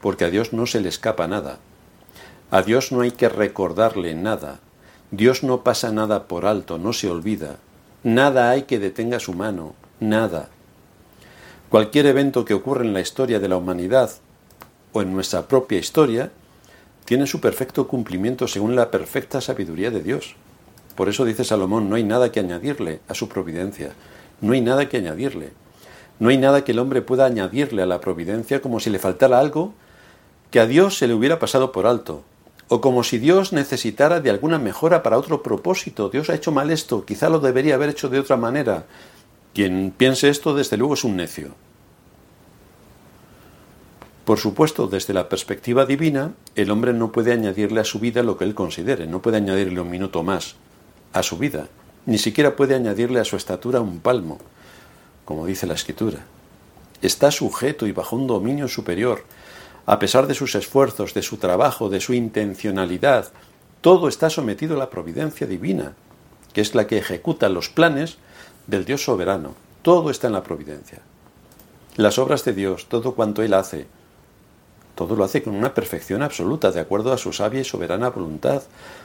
porque 0.00 0.24
a 0.24 0.30
Dios 0.30 0.52
no 0.52 0.66
se 0.66 0.80
le 0.80 0.88
escapa 0.88 1.26
nada. 1.26 1.58
A 2.52 2.62
Dios 2.62 2.92
no 2.92 3.00
hay 3.00 3.10
que 3.10 3.28
recordarle 3.28 4.14
nada. 4.14 4.60
Dios 5.10 5.42
no 5.42 5.64
pasa 5.64 5.90
nada 5.90 6.28
por 6.28 6.46
alto, 6.46 6.78
no 6.78 6.92
se 6.92 7.10
olvida. 7.10 7.56
Nada 8.04 8.50
hay 8.50 8.62
que 8.62 8.78
detenga 8.78 9.18
su 9.18 9.34
mano, 9.34 9.74
nada. 9.98 10.48
Cualquier 11.68 12.06
evento 12.06 12.44
que 12.44 12.54
ocurre 12.54 12.84
en 12.84 12.94
la 12.94 13.00
historia 13.00 13.40
de 13.40 13.48
la 13.48 13.56
humanidad 13.56 14.10
o 14.92 15.02
en 15.02 15.12
nuestra 15.12 15.48
propia 15.48 15.78
historia 15.78 16.30
tiene 17.04 17.26
su 17.26 17.40
perfecto 17.40 17.88
cumplimiento 17.88 18.46
según 18.46 18.76
la 18.76 18.92
perfecta 18.92 19.40
sabiduría 19.40 19.90
de 19.90 20.00
Dios. 20.00 20.36
Por 20.94 21.08
eso 21.08 21.24
dice 21.24 21.42
Salomón, 21.42 21.90
no 21.90 21.96
hay 21.96 22.04
nada 22.04 22.30
que 22.30 22.38
añadirle 22.38 23.00
a 23.08 23.14
su 23.14 23.28
providencia, 23.28 23.94
no 24.40 24.52
hay 24.52 24.60
nada 24.60 24.88
que 24.88 24.98
añadirle. 24.98 25.50
No 26.18 26.30
hay 26.30 26.38
nada 26.38 26.64
que 26.64 26.72
el 26.72 26.78
hombre 26.78 27.02
pueda 27.02 27.26
añadirle 27.26 27.82
a 27.82 27.86
la 27.86 28.00
providencia 28.00 28.62
como 28.62 28.80
si 28.80 28.88
le 28.88 28.98
faltara 28.98 29.38
algo 29.38 29.74
que 30.50 30.60
a 30.60 30.66
Dios 30.66 30.96
se 30.96 31.08
le 31.08 31.14
hubiera 31.14 31.38
pasado 31.38 31.72
por 31.72 31.86
alto, 31.86 32.22
o 32.68 32.80
como 32.80 33.02
si 33.02 33.18
Dios 33.18 33.52
necesitara 33.52 34.20
de 34.20 34.30
alguna 34.30 34.58
mejora 34.58 35.02
para 35.02 35.18
otro 35.18 35.42
propósito. 35.42 36.08
Dios 36.08 36.30
ha 36.30 36.34
hecho 36.34 36.52
mal 36.52 36.70
esto, 36.70 37.04
quizá 37.04 37.28
lo 37.28 37.40
debería 37.40 37.74
haber 37.74 37.90
hecho 37.90 38.08
de 38.08 38.20
otra 38.20 38.36
manera. 38.36 38.86
Quien 39.56 39.90
piense 39.96 40.28
esto, 40.28 40.54
desde 40.54 40.76
luego, 40.76 40.92
es 40.92 41.04
un 41.04 41.16
necio. 41.16 41.54
Por 44.26 44.36
supuesto, 44.38 44.86
desde 44.86 45.14
la 45.14 45.30
perspectiva 45.30 45.86
divina, 45.86 46.34
el 46.56 46.70
hombre 46.70 46.92
no 46.92 47.10
puede 47.10 47.32
añadirle 47.32 47.80
a 47.80 47.84
su 47.84 47.98
vida 47.98 48.22
lo 48.22 48.36
que 48.36 48.44
él 48.44 48.54
considere, 48.54 49.06
no 49.06 49.22
puede 49.22 49.38
añadirle 49.38 49.80
un 49.80 49.88
minuto 49.88 50.22
más 50.22 50.56
a 51.14 51.22
su 51.22 51.38
vida, 51.38 51.68
ni 52.04 52.18
siquiera 52.18 52.54
puede 52.54 52.74
añadirle 52.74 53.18
a 53.18 53.24
su 53.24 53.36
estatura 53.36 53.80
un 53.80 54.00
palmo, 54.00 54.40
como 55.24 55.46
dice 55.46 55.66
la 55.66 55.72
escritura. 55.72 56.26
Está 57.00 57.30
sujeto 57.30 57.86
y 57.86 57.92
bajo 57.92 58.14
un 58.14 58.26
dominio 58.26 58.68
superior, 58.68 59.24
a 59.86 59.98
pesar 59.98 60.26
de 60.26 60.34
sus 60.34 60.54
esfuerzos, 60.54 61.14
de 61.14 61.22
su 61.22 61.38
trabajo, 61.38 61.88
de 61.88 62.00
su 62.00 62.12
intencionalidad, 62.12 63.32
todo 63.80 64.08
está 64.08 64.28
sometido 64.28 64.76
a 64.76 64.80
la 64.80 64.90
providencia 64.90 65.46
divina, 65.46 65.94
que 66.52 66.60
es 66.60 66.74
la 66.74 66.86
que 66.86 66.98
ejecuta 66.98 67.48
los 67.48 67.70
planes 67.70 68.18
del 68.66 68.84
Dios 68.84 69.04
soberano. 69.04 69.54
Todo 69.82 70.10
está 70.10 70.26
en 70.26 70.32
la 70.32 70.42
providencia. 70.42 71.00
Las 71.96 72.18
obras 72.18 72.44
de 72.44 72.52
Dios, 72.52 72.86
todo 72.86 73.14
cuanto 73.14 73.42
Él 73.42 73.54
hace, 73.54 73.86
todo 74.96 75.14
lo 75.14 75.24
hace 75.24 75.42
con 75.42 75.54
una 75.54 75.74
perfección 75.74 76.22
absoluta, 76.22 76.72
de 76.72 76.80
acuerdo 76.80 77.12
a 77.12 77.18
su 77.18 77.32
sabia 77.32 77.60
y 77.60 77.64
soberana 77.64 78.08
voluntad. 78.08 78.62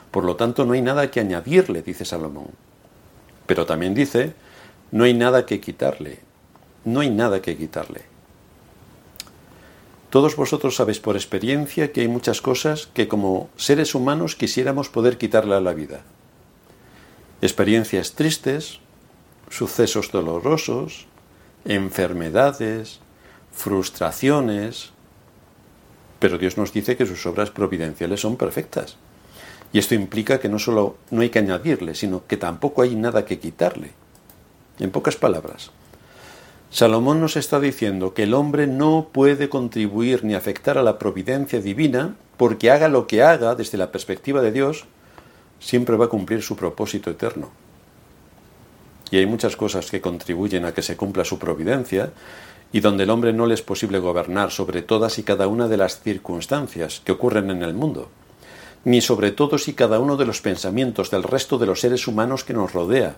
Por 0.10 0.24
lo 0.24 0.38
tanto, 0.38 0.66
no 0.66 0.74
hay 0.74 0.82
nada 0.82 1.12
que 1.12 1.20
añadirle, 1.20 1.82
dice 1.82 2.06
Salomón. 2.06 2.48
Pero 3.46 3.66
también 3.66 3.94
dice, 3.94 4.34
no 4.92 5.04
hay 5.04 5.14
nada 5.14 5.46
que 5.46 5.60
quitarle. 5.60 6.20
No 6.86 7.02
hay 7.02 7.10
nada 7.10 7.42
que 7.42 7.58
quitarle. 7.58 8.04
Todos 10.10 10.36
vosotros 10.36 10.76
sabéis 10.76 11.00
por 11.00 11.16
experiencia 11.16 11.92
que 11.92 12.02
hay 12.02 12.08
muchas 12.08 12.42
cosas 12.42 12.88
que 12.94 13.08
como 13.08 13.50
seres 13.56 13.94
humanos 13.94 14.36
quisiéramos 14.36 14.90
poder 14.90 15.18
quitarle 15.18 15.56
a 15.56 15.62
la 15.62 15.74
vida. 15.74 16.02
Experiencias 17.42 18.14
tristes, 18.14 18.80
sucesos 19.52 20.12
dolorosos, 20.12 21.06
enfermedades, 21.66 23.00
frustraciones, 23.52 24.92
pero 26.20 26.38
Dios 26.38 26.58
nos 26.58 26.74
dice 26.74 26.96
que 26.96 27.06
sus 27.06 27.26
obras 27.26 27.52
providenciales 27.52 28.22
son 28.22 28.38
perfectas. 28.38 28.96
Y 29.74 29.80
esto 29.80 29.94
implica 29.94 30.40
que 30.40 30.50
no 30.50 30.58
solo 30.58 30.96
no 31.12 31.22
hay 31.22 31.30
que 31.30 31.40
añadirle, 31.40 31.96
sino 31.96 32.26
que 32.26 32.38
tampoco 32.38 32.82
hay 32.82 32.96
nada 32.96 33.26
que 33.26 33.40
quitarle. 33.40 33.92
En 34.80 34.92
pocas 34.92 35.16
palabras, 35.16 35.72
Salomón 36.70 37.20
nos 37.20 37.36
está 37.36 37.60
diciendo 37.60 38.14
que 38.14 38.24
el 38.24 38.34
hombre 38.34 38.66
no 38.66 39.10
puede 39.12 39.50
contribuir 39.50 40.24
ni 40.24 40.34
afectar 40.34 40.78
a 40.78 40.84
la 40.84 40.98
providencia 40.98 41.60
divina 41.60 42.16
porque 42.38 42.72
haga 42.72 42.88
lo 42.88 43.06
que 43.06 43.22
haga 43.22 43.56
desde 43.56 43.78
la 43.78 43.92
perspectiva 43.92 44.42
de 44.42 44.52
Dios, 44.52 44.86
siempre 45.60 45.98
va 45.98 46.06
a 46.06 46.10
cumplir 46.10 46.42
su 46.42 46.56
propósito 46.56 47.12
eterno. 47.12 47.50
Y 49.12 49.18
hay 49.18 49.26
muchas 49.26 49.56
cosas 49.56 49.92
que 49.92 50.02
contribuyen 50.02 50.66
a 50.66 50.74
que 50.74 50.82
se 50.82 50.98
cumpla 50.98 51.26
su 51.26 51.38
providencia, 51.38 52.12
y 52.74 52.80
donde 52.80 53.04
el 53.04 53.10
hombre 53.10 53.34
no 53.34 53.46
le 53.46 53.54
es 53.54 53.62
posible 53.62 54.00
gobernar 54.00 54.52
sobre 54.52 54.82
todas 54.82 55.20
y 55.20 55.24
cada 55.24 55.48
una 55.48 55.68
de 55.68 55.78
las 55.78 56.00
circunstancias 56.00 57.02
que 57.04 57.12
ocurren 57.12 57.50
en 57.52 57.64
el 57.64 57.74
mundo, 57.74 58.10
ni 58.86 59.02
sobre 59.02 59.32
todos 59.32 59.68
y 59.68 59.74
cada 59.74 60.00
uno 60.00 60.16
de 60.16 60.26
los 60.26 60.42
pensamientos 60.42 61.12
del 61.12 61.24
resto 61.24 61.58
de 61.58 61.66
los 61.66 61.82
seres 61.82 62.08
humanos 62.08 62.44
que 62.46 62.54
nos 62.54 62.74
rodea, 62.74 63.18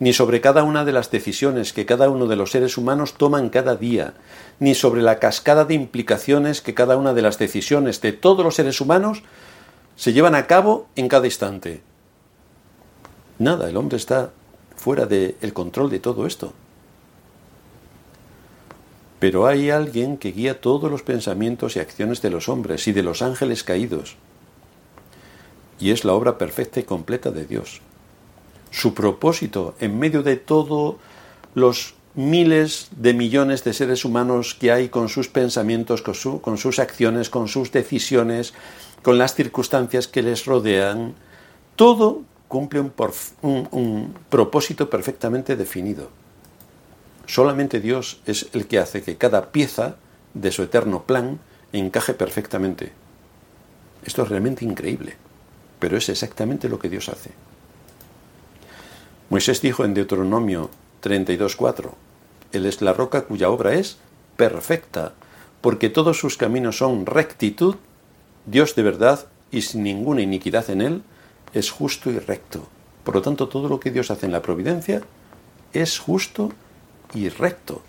ni 0.00 0.12
sobre 0.12 0.40
cada 0.40 0.64
una 0.64 0.84
de 0.84 0.90
las 0.90 1.12
decisiones 1.12 1.72
que 1.72 1.86
cada 1.86 2.10
uno 2.10 2.26
de 2.26 2.34
los 2.34 2.50
seres 2.50 2.76
humanos 2.76 3.14
toman 3.14 3.50
cada 3.50 3.76
día, 3.76 4.14
ni 4.58 4.74
sobre 4.74 5.02
la 5.02 5.20
cascada 5.20 5.64
de 5.64 5.74
implicaciones 5.74 6.60
que 6.60 6.74
cada 6.74 6.96
una 6.96 7.14
de 7.14 7.22
las 7.22 7.38
decisiones 7.38 8.00
de 8.00 8.12
todos 8.12 8.44
los 8.44 8.56
seres 8.56 8.80
humanos 8.80 9.22
se 9.94 10.12
llevan 10.12 10.34
a 10.34 10.48
cabo 10.48 10.88
en 10.96 11.06
cada 11.08 11.26
instante. 11.26 11.82
Nada, 13.38 13.68
el 13.70 13.76
hombre 13.76 13.96
está 13.96 14.32
fuera 14.82 15.06
del 15.06 15.52
control 15.52 15.90
de 15.90 16.00
todo 16.00 16.26
esto. 16.26 16.52
Pero 19.20 19.46
hay 19.46 19.70
alguien 19.70 20.16
que 20.16 20.32
guía 20.32 20.60
todos 20.60 20.90
los 20.90 21.04
pensamientos 21.04 21.76
y 21.76 21.78
acciones 21.78 22.20
de 22.20 22.30
los 22.30 22.48
hombres 22.48 22.88
y 22.88 22.92
de 22.92 23.04
los 23.04 23.22
ángeles 23.22 23.62
caídos. 23.62 24.16
Y 25.78 25.92
es 25.92 26.04
la 26.04 26.14
obra 26.14 26.36
perfecta 26.36 26.80
y 26.80 26.82
completa 26.82 27.30
de 27.30 27.46
Dios. 27.46 27.80
Su 28.72 28.92
propósito 28.92 29.76
en 29.78 30.00
medio 30.00 30.24
de 30.24 30.34
todos 30.34 30.96
los 31.54 31.94
miles 32.16 32.88
de 32.96 33.14
millones 33.14 33.62
de 33.62 33.74
seres 33.74 34.04
humanos 34.04 34.56
que 34.58 34.72
hay 34.72 34.88
con 34.88 35.08
sus 35.08 35.28
pensamientos, 35.28 36.02
con, 36.02 36.58
sus 36.58 36.78
acciones, 36.80 37.30
con 37.30 37.46
sus 37.46 37.70
decisiones, 37.70 38.52
con 39.02 39.16
las 39.16 39.36
circunstancias 39.36 40.08
que 40.08 40.22
les 40.22 40.44
rodean, 40.44 41.14
todo 41.76 42.22
cumple 42.52 42.80
un 42.80 44.14
propósito 44.28 44.90
perfectamente 44.90 45.56
definido. 45.56 46.10
Solamente 47.24 47.80
Dios 47.80 48.20
es 48.26 48.50
el 48.52 48.66
que 48.66 48.78
hace 48.78 49.00
que 49.00 49.16
cada 49.16 49.52
pieza 49.52 49.96
de 50.34 50.52
su 50.52 50.62
eterno 50.62 51.04
plan 51.04 51.40
encaje 51.72 52.12
perfectamente. 52.12 52.92
Esto 54.04 54.24
es 54.24 54.28
realmente 54.28 54.66
increíble, 54.66 55.16
pero 55.78 55.96
es 55.96 56.10
exactamente 56.10 56.68
lo 56.68 56.78
que 56.78 56.90
Dios 56.90 57.08
hace. 57.08 57.30
Moisés 59.30 59.62
dijo 59.62 59.86
en 59.86 59.94
Deuteronomio 59.94 60.68
32.4, 61.02 61.90
Él 62.52 62.66
es 62.66 62.82
la 62.82 62.92
roca 62.92 63.22
cuya 63.22 63.48
obra 63.48 63.72
es 63.72 63.96
perfecta, 64.36 65.14
porque 65.62 65.88
todos 65.88 66.18
sus 66.18 66.36
caminos 66.36 66.76
son 66.76 67.06
rectitud, 67.06 67.76
Dios 68.44 68.74
de 68.74 68.82
verdad 68.82 69.24
y 69.50 69.62
sin 69.62 69.84
ninguna 69.84 70.20
iniquidad 70.20 70.68
en 70.68 70.82
Él, 70.82 71.02
es 71.52 71.70
justo 71.70 72.10
y 72.10 72.18
recto. 72.18 72.66
Por 73.04 73.14
lo 73.14 73.22
tanto, 73.22 73.48
todo 73.48 73.68
lo 73.68 73.80
que 73.80 73.90
Dios 73.90 74.10
hace 74.10 74.26
en 74.26 74.32
la 74.32 74.42
providencia 74.42 75.02
es 75.72 75.98
justo 75.98 76.52
y 77.14 77.28
recto. 77.28 77.82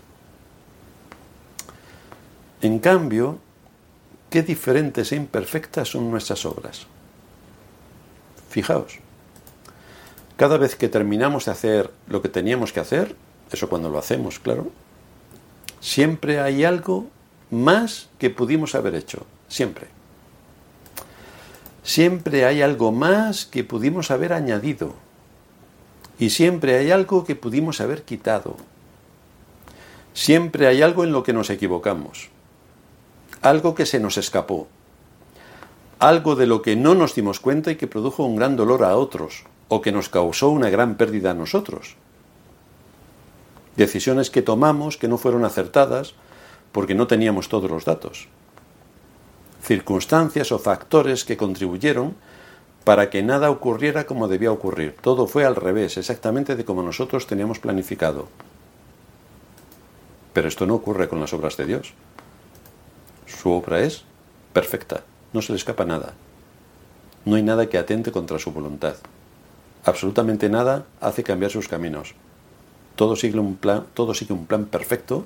En 2.60 2.78
cambio, 2.78 3.38
qué 4.30 4.42
diferentes 4.42 5.12
e 5.12 5.16
imperfectas 5.16 5.88
son 5.88 6.10
nuestras 6.10 6.44
obras. 6.44 6.86
Fijaos, 8.48 8.98
cada 10.36 10.56
vez 10.56 10.74
que 10.74 10.88
terminamos 10.88 11.44
de 11.44 11.52
hacer 11.52 11.90
lo 12.08 12.22
que 12.22 12.28
teníamos 12.28 12.72
que 12.72 12.80
hacer, 12.80 13.14
eso 13.52 13.68
cuando 13.68 13.90
lo 13.90 13.98
hacemos, 13.98 14.38
claro, 14.38 14.70
siempre 15.80 16.40
hay 16.40 16.64
algo 16.64 17.06
más 17.50 18.08
que 18.18 18.30
pudimos 18.30 18.74
haber 18.74 18.94
hecho, 18.94 19.26
siempre. 19.48 19.88
Siempre 21.84 22.46
hay 22.46 22.62
algo 22.62 22.92
más 22.92 23.44
que 23.44 23.62
pudimos 23.62 24.10
haber 24.10 24.32
añadido. 24.32 24.94
Y 26.18 26.30
siempre 26.30 26.78
hay 26.78 26.90
algo 26.90 27.24
que 27.24 27.36
pudimos 27.36 27.80
haber 27.80 28.02
quitado. 28.04 28.56
Siempre 30.14 30.66
hay 30.66 30.80
algo 30.80 31.04
en 31.04 31.12
lo 31.12 31.22
que 31.22 31.32
nos 31.32 31.50
equivocamos, 31.50 32.30
algo 33.42 33.74
que 33.74 33.84
se 33.84 33.98
nos 34.00 34.16
escapó, 34.16 34.68
algo 35.98 36.36
de 36.36 36.46
lo 36.46 36.62
que 36.62 36.76
no 36.76 36.94
nos 36.94 37.14
dimos 37.14 37.40
cuenta 37.40 37.72
y 37.72 37.76
que 37.76 37.88
produjo 37.88 38.24
un 38.24 38.36
gran 38.36 38.56
dolor 38.56 38.84
a 38.84 38.96
otros 38.96 39.44
o 39.68 39.82
que 39.82 39.92
nos 39.92 40.08
causó 40.08 40.50
una 40.50 40.70
gran 40.70 40.96
pérdida 40.96 41.32
a 41.32 41.34
nosotros. 41.34 41.96
Decisiones 43.76 44.30
que 44.30 44.40
tomamos 44.40 44.96
que 44.96 45.08
no 45.08 45.18
fueron 45.18 45.44
acertadas 45.44 46.14
porque 46.70 46.94
no 46.94 47.08
teníamos 47.08 47.48
todos 47.48 47.70
los 47.70 47.84
datos. 47.84 48.28
Circunstancias 49.64 50.52
o 50.52 50.58
factores 50.60 51.24
que 51.24 51.40
contribuyeron 51.40 52.12
para 52.84 53.08
que 53.08 53.22
nada 53.22 53.48
ocurriera 53.48 54.04
como 54.04 54.28
debía 54.28 54.52
ocurrir. 54.52 54.94
Todo 55.00 55.26
fue 55.26 55.46
al 55.46 55.56
revés, 55.56 55.96
exactamente 55.96 56.54
de 56.54 56.66
como 56.66 56.82
nosotros 56.82 57.26
teníamos 57.26 57.58
planificado. 57.58 58.28
Pero 60.34 60.48
esto 60.48 60.66
no 60.66 60.74
ocurre 60.74 61.08
con 61.08 61.18
las 61.18 61.32
obras 61.32 61.56
de 61.56 61.64
Dios. 61.64 61.94
Su 63.24 63.52
obra 63.52 63.80
es 63.80 64.04
perfecta, 64.52 65.04
no 65.32 65.40
se 65.40 65.52
le 65.52 65.56
escapa 65.56 65.86
nada. 65.86 66.12
No 67.24 67.36
hay 67.36 67.42
nada 67.42 67.70
que 67.70 67.78
atente 67.78 68.12
contra 68.12 68.38
su 68.38 68.52
voluntad. 68.52 68.96
Absolutamente 69.86 70.50
nada 70.50 70.84
hace 71.00 71.22
cambiar 71.22 71.50
sus 71.50 71.68
caminos. 71.68 72.14
Todo 72.96 73.16
sigue 73.16 73.38
un 73.38 73.56
plan, 73.56 73.86
todo 73.94 74.12
sigue 74.12 74.34
un 74.34 74.44
plan 74.44 74.66
perfecto 74.66 75.24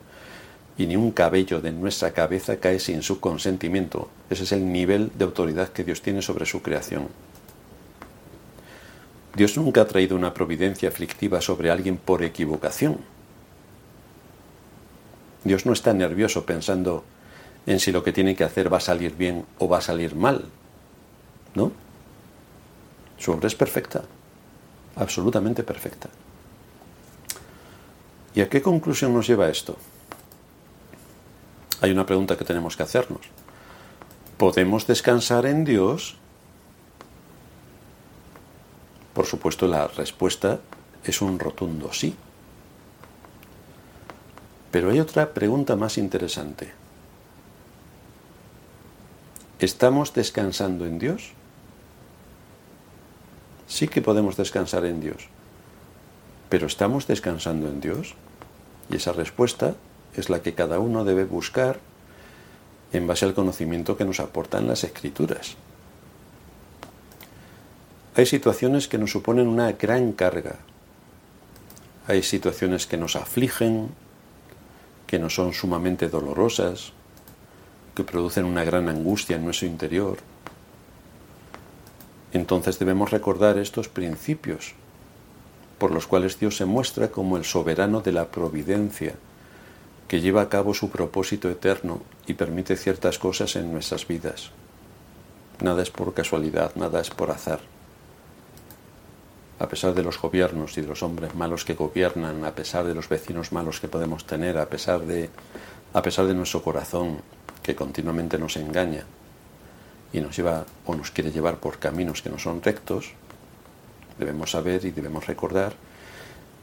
y 0.79 0.87
ni 0.87 0.97
un 0.97 1.11
cabello 1.11 1.61
de 1.61 1.73
nuestra 1.73 2.13
cabeza 2.13 2.59
cae 2.59 2.79
sin 2.79 3.03
su 3.03 3.19
consentimiento. 3.19 4.09
Ese 4.31 4.45
es 4.45 4.53
el 4.53 4.73
nivel 4.73 5.11
de 5.19 5.25
autoridad 5.25 5.71
que 5.71 5.83
Dios 5.83 6.01
tiene 6.01 6.23
sobre 6.23 6.47
su 6.47 6.63
creación. 6.63 7.09
Dios 9.35 9.57
nunca 9.57 9.83
ha 9.83 9.89
traído 9.89 10.17
una 10.17 10.33
providencia 10.33 10.89
aflictiva 10.89 11.41
sobre 11.41 11.71
alguien 11.71 11.97
por 11.97 12.23
equivocación. 12.23 12.99
Dios 15.43 15.67
no 15.67 15.73
está 15.73 15.93
nervioso 15.93 16.47
pensando 16.47 17.05
en 17.67 17.81
si 17.81 17.91
lo 17.91 18.05
que 18.05 18.13
tiene 18.13 18.37
que 18.37 18.45
hacer 18.45 18.73
va 18.73 18.79
a 18.79 18.81
salir 18.81 19.17
bien 19.17 19.45
o 19.59 19.69
va 19.69 19.79
a 19.79 19.83
salir 19.83 20.15
mal. 20.15 20.45
¿No? 21.55 21.73
Su 23.19 23.33
obra 23.33 23.49
es 23.49 23.55
perfecta, 23.57 24.05
absolutamente 24.95 25.65
perfecta. 25.65 26.09
¿Y 28.35 28.43
a 28.43 28.49
qué 28.49 28.63
conclusión 28.63 29.13
nos 29.13 29.27
lleva 29.27 29.49
esto? 29.49 29.77
Hay 31.81 31.91
una 31.91 32.07
pregunta 32.07 32.37
que 32.37 32.45
tenemos 32.45 32.77
que 32.77 32.83
hacernos. 32.83 33.23
¿Podemos 34.37 34.87
descansar 34.87 35.47
en 35.47 35.65
Dios 35.65 36.17
Por 39.19 39.27
supuesto, 39.27 39.67
la 39.67 39.89
respuesta 39.89 40.61
es 41.03 41.23
un 41.23 41.41
rotundo 41.41 41.93
sí. 41.93 42.15
Pero 44.71 44.91
hay 44.91 45.01
otra 45.01 45.35
pregunta 45.35 45.75
más 45.75 45.99
interesante. 45.99 46.71
¿Estamos 49.59 50.15
descansando 50.15 50.87
en 50.87 51.01
Dios? 51.01 51.33
Sí 53.67 53.89
que 53.89 54.01
podemos 54.01 54.37
descansar 54.37 54.85
en 54.85 55.01
Dios. 55.01 55.27
¿Pero 56.49 56.69
estamos 56.69 57.09
descansando 57.09 57.67
en 57.67 57.81
Dios? 57.81 58.15
Y 58.89 58.99
esa 58.99 59.11
respuesta 59.11 59.75
es 60.19 60.31
la 60.31 60.43
que 60.43 60.55
cada 60.55 60.79
uno 60.79 61.05
debe 61.05 61.25
buscar 61.25 61.79
en 62.93 63.07
base 63.07 63.25
al 63.25 63.35
conocimiento 63.35 63.97
que 63.97 64.05
nos 64.05 64.21
aportan 64.21 64.67
las 64.67 64.85
escrituras. 64.85 65.57
Hay 68.17 68.27
situaciones 68.27 68.89
que 68.89 68.99
nos 68.99 69.13
suponen 69.13 69.47
una 69.47 69.73
gran 69.73 70.13
carga. 70.13 70.57
Hay 72.09 72.23
situaciones 72.23 72.87
que 72.87 72.97
nos 72.97 73.15
afligen, 73.15 73.91
que 75.07 75.19
nos 75.19 75.35
son 75.35 75.53
sumamente 75.53 76.09
dolorosas, 76.09 76.93
que 77.95 78.03
producen 78.03 78.45
una 78.45 78.65
gran 78.65 78.89
angustia 78.89 79.37
en 79.37 79.45
nuestro 79.45 79.69
interior. 79.69 80.19
Entonces 82.33 82.79
debemos 82.79 83.11
recordar 83.11 83.59
estos 83.59 83.89
principios 83.89 84.75
por 85.79 85.93
los 85.93 86.07
cuales 86.07 86.41
Dios 86.41 86.57
se 86.57 86.65
muestra 86.65 87.09
como 87.09 87.37
el 87.37 87.45
soberano 87.45 88.01
de 88.01 88.13
la 88.13 88.27
providencia, 88.27 89.15
que 90.09 90.23
lleva 90.23 90.41
a 90.41 90.49
cabo 90.49 90.73
su 90.73 90.89
propósito 90.89 91.51
eterno 91.51 92.01
y 92.27 92.35
permite 92.35 92.77
ciertas 92.77 93.19
cosas 93.19 93.55
en 93.57 93.71
nuestras 93.71 94.09
vidas. 94.09 94.51
Nada 95.61 95.83
es 95.83 95.91
por 95.91 96.15
casualidad, 96.15 96.75
nada 96.77 97.01
es 97.01 97.11
por 97.11 97.31
azar. 97.31 97.61
A 99.59 99.69
pesar 99.69 99.93
de 99.93 100.03
los 100.03 100.21
gobiernos 100.21 100.79
y 100.79 100.81
de 100.81 100.87
los 100.87 101.03
hombres 101.03 101.35
malos 101.35 101.65
que 101.65 101.75
gobiernan, 101.75 102.45
a 102.45 102.55
pesar 102.55 102.87
de 102.87 102.95
los 102.95 103.09
vecinos 103.09 103.53
malos 103.53 103.81
que 103.81 103.89
podemos 103.89 104.25
tener, 104.25 104.57
a 104.57 104.67
pesar 104.67 105.01
de, 105.01 105.29
a 105.93 106.01
pesar 106.01 106.27
de 106.27 106.35
nuestro 106.35 106.63
corazón 106.63 107.21
que 107.63 107.75
continuamente 107.75 108.39
nos 108.39 108.57
engaña 108.57 109.05
y 110.13 110.21
nos 110.21 110.37
lleva 110.37 110.65
o 110.87 110.95
nos 110.95 111.11
quiere 111.11 111.33
llevar 111.33 111.59
por 111.59 111.79
caminos 111.79 112.23
que 112.23 112.31
no 112.31 112.39
son 112.39 112.63
rectos, 112.63 113.13
debemos 114.19 114.53
saber 114.53 114.85
y 114.87 114.91
debemos 114.91 115.27
recordar 115.27 115.75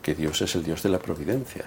que 0.01 0.15
Dios 0.15 0.41
es 0.41 0.55
el 0.55 0.63
Dios 0.63 0.81
de 0.81 0.89
la 0.89 0.99
providencia, 0.99 1.65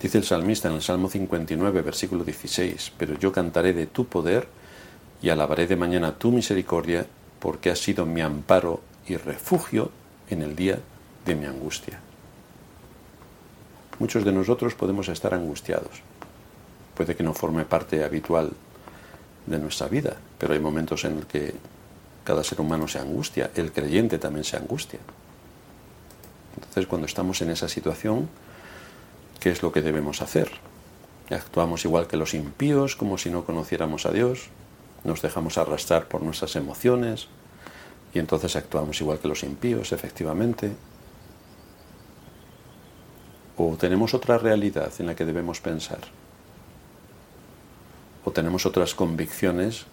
Dice 0.00 0.18
el 0.18 0.24
salmista 0.24 0.68
en 0.68 0.74
el 0.74 0.82
Salmo 0.82 1.08
59, 1.08 1.82
versículo 1.82 2.22
16, 2.22 2.92
pero 2.96 3.18
yo 3.18 3.32
cantaré 3.32 3.72
de 3.72 3.86
tu 3.86 4.06
poder 4.06 4.46
y 5.20 5.30
alabaré 5.30 5.66
de 5.66 5.74
mañana 5.74 6.16
tu 6.16 6.30
misericordia, 6.30 7.06
porque 7.40 7.70
has 7.70 7.80
sido 7.80 8.06
mi 8.06 8.20
amparo 8.20 8.80
y 9.08 9.16
refugio 9.16 9.90
en 10.30 10.42
el 10.42 10.54
día 10.54 10.78
de 11.26 11.34
mi 11.34 11.46
angustia. 11.46 11.98
Muchos 13.98 14.24
de 14.24 14.30
nosotros 14.30 14.76
podemos 14.76 15.08
estar 15.08 15.34
angustiados. 15.34 16.02
Puede 16.94 17.16
que 17.16 17.24
no 17.24 17.34
forme 17.34 17.64
parte 17.64 18.04
habitual 18.04 18.52
de 19.46 19.58
nuestra 19.58 19.88
vida, 19.88 20.16
pero 20.38 20.52
hay 20.52 20.60
momentos 20.60 21.04
en 21.04 21.16
los 21.16 21.26
que 21.26 21.54
cada 22.22 22.44
ser 22.44 22.60
humano 22.60 22.86
se 22.86 23.00
angustia, 23.00 23.50
el 23.56 23.72
creyente 23.72 24.18
también 24.18 24.44
se 24.44 24.56
angustia. 24.56 25.00
Entonces 26.54 26.86
cuando 26.86 27.06
estamos 27.06 27.42
en 27.42 27.50
esa 27.50 27.68
situación, 27.68 28.28
¿Qué 29.40 29.50
es 29.50 29.62
lo 29.62 29.70
que 29.72 29.82
debemos 29.82 30.20
hacer? 30.20 30.50
Actuamos 31.30 31.84
igual 31.84 32.06
que 32.06 32.16
los 32.16 32.34
impíos, 32.34 32.96
como 32.96 33.18
si 33.18 33.30
no 33.30 33.44
conociéramos 33.44 34.06
a 34.06 34.10
Dios, 34.10 34.48
nos 35.04 35.22
dejamos 35.22 35.58
arrastrar 35.58 36.08
por 36.08 36.22
nuestras 36.22 36.56
emociones 36.56 37.28
y 38.14 38.18
entonces 38.18 38.56
actuamos 38.56 39.00
igual 39.00 39.18
que 39.18 39.28
los 39.28 39.42
impíos, 39.44 39.92
efectivamente. 39.92 40.72
O 43.56 43.76
tenemos 43.76 44.14
otra 44.14 44.38
realidad 44.38 44.92
en 44.98 45.06
la 45.06 45.14
que 45.14 45.24
debemos 45.24 45.60
pensar. 45.60 46.00
O 48.24 48.30
tenemos 48.32 48.66
otras 48.66 48.94
convicciones 48.94 49.86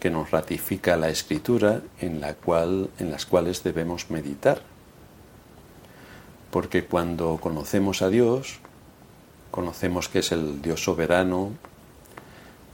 que 0.00 0.10
nos 0.10 0.30
ratifica 0.30 0.96
la 0.96 1.08
escritura 1.08 1.82
en, 2.00 2.20
la 2.20 2.34
cual, 2.34 2.90
en 2.98 3.10
las 3.10 3.26
cuales 3.26 3.62
debemos 3.64 4.10
meditar. 4.10 4.62
Porque 6.50 6.84
cuando 6.84 7.38
conocemos 7.40 8.02
a 8.02 8.08
Dios, 8.08 8.60
Conocemos 9.56 10.10
que 10.10 10.18
es 10.18 10.32
el 10.32 10.60
Dios 10.60 10.84
soberano, 10.84 11.52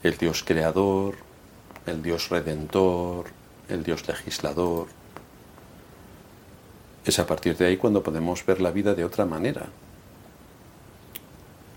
el 0.02 0.16
Dios 0.18 0.42
creador, 0.42 1.14
el 1.86 2.02
Dios 2.02 2.28
redentor, 2.28 3.26
el 3.68 3.84
Dios 3.84 4.08
legislador. 4.08 4.88
Es 7.04 7.20
a 7.20 7.26
partir 7.28 7.56
de 7.56 7.66
ahí 7.66 7.76
cuando 7.76 8.02
podemos 8.02 8.44
ver 8.44 8.60
la 8.60 8.72
vida 8.72 8.94
de 8.94 9.04
otra 9.04 9.24
manera. 9.26 9.66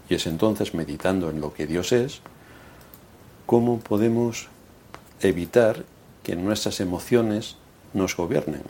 Y 0.10 0.16
es 0.16 0.26
entonces, 0.26 0.74
meditando 0.74 1.30
en 1.30 1.40
lo 1.40 1.54
que 1.54 1.68
Dios 1.68 1.92
es, 1.92 2.22
cómo 3.46 3.82
podemos 3.82 4.48
evitar 5.22 5.86
que 6.24 6.36
nuestras 6.36 6.80
emociones 6.80 7.58
nos 7.94 8.18
gobiernen 8.18 8.64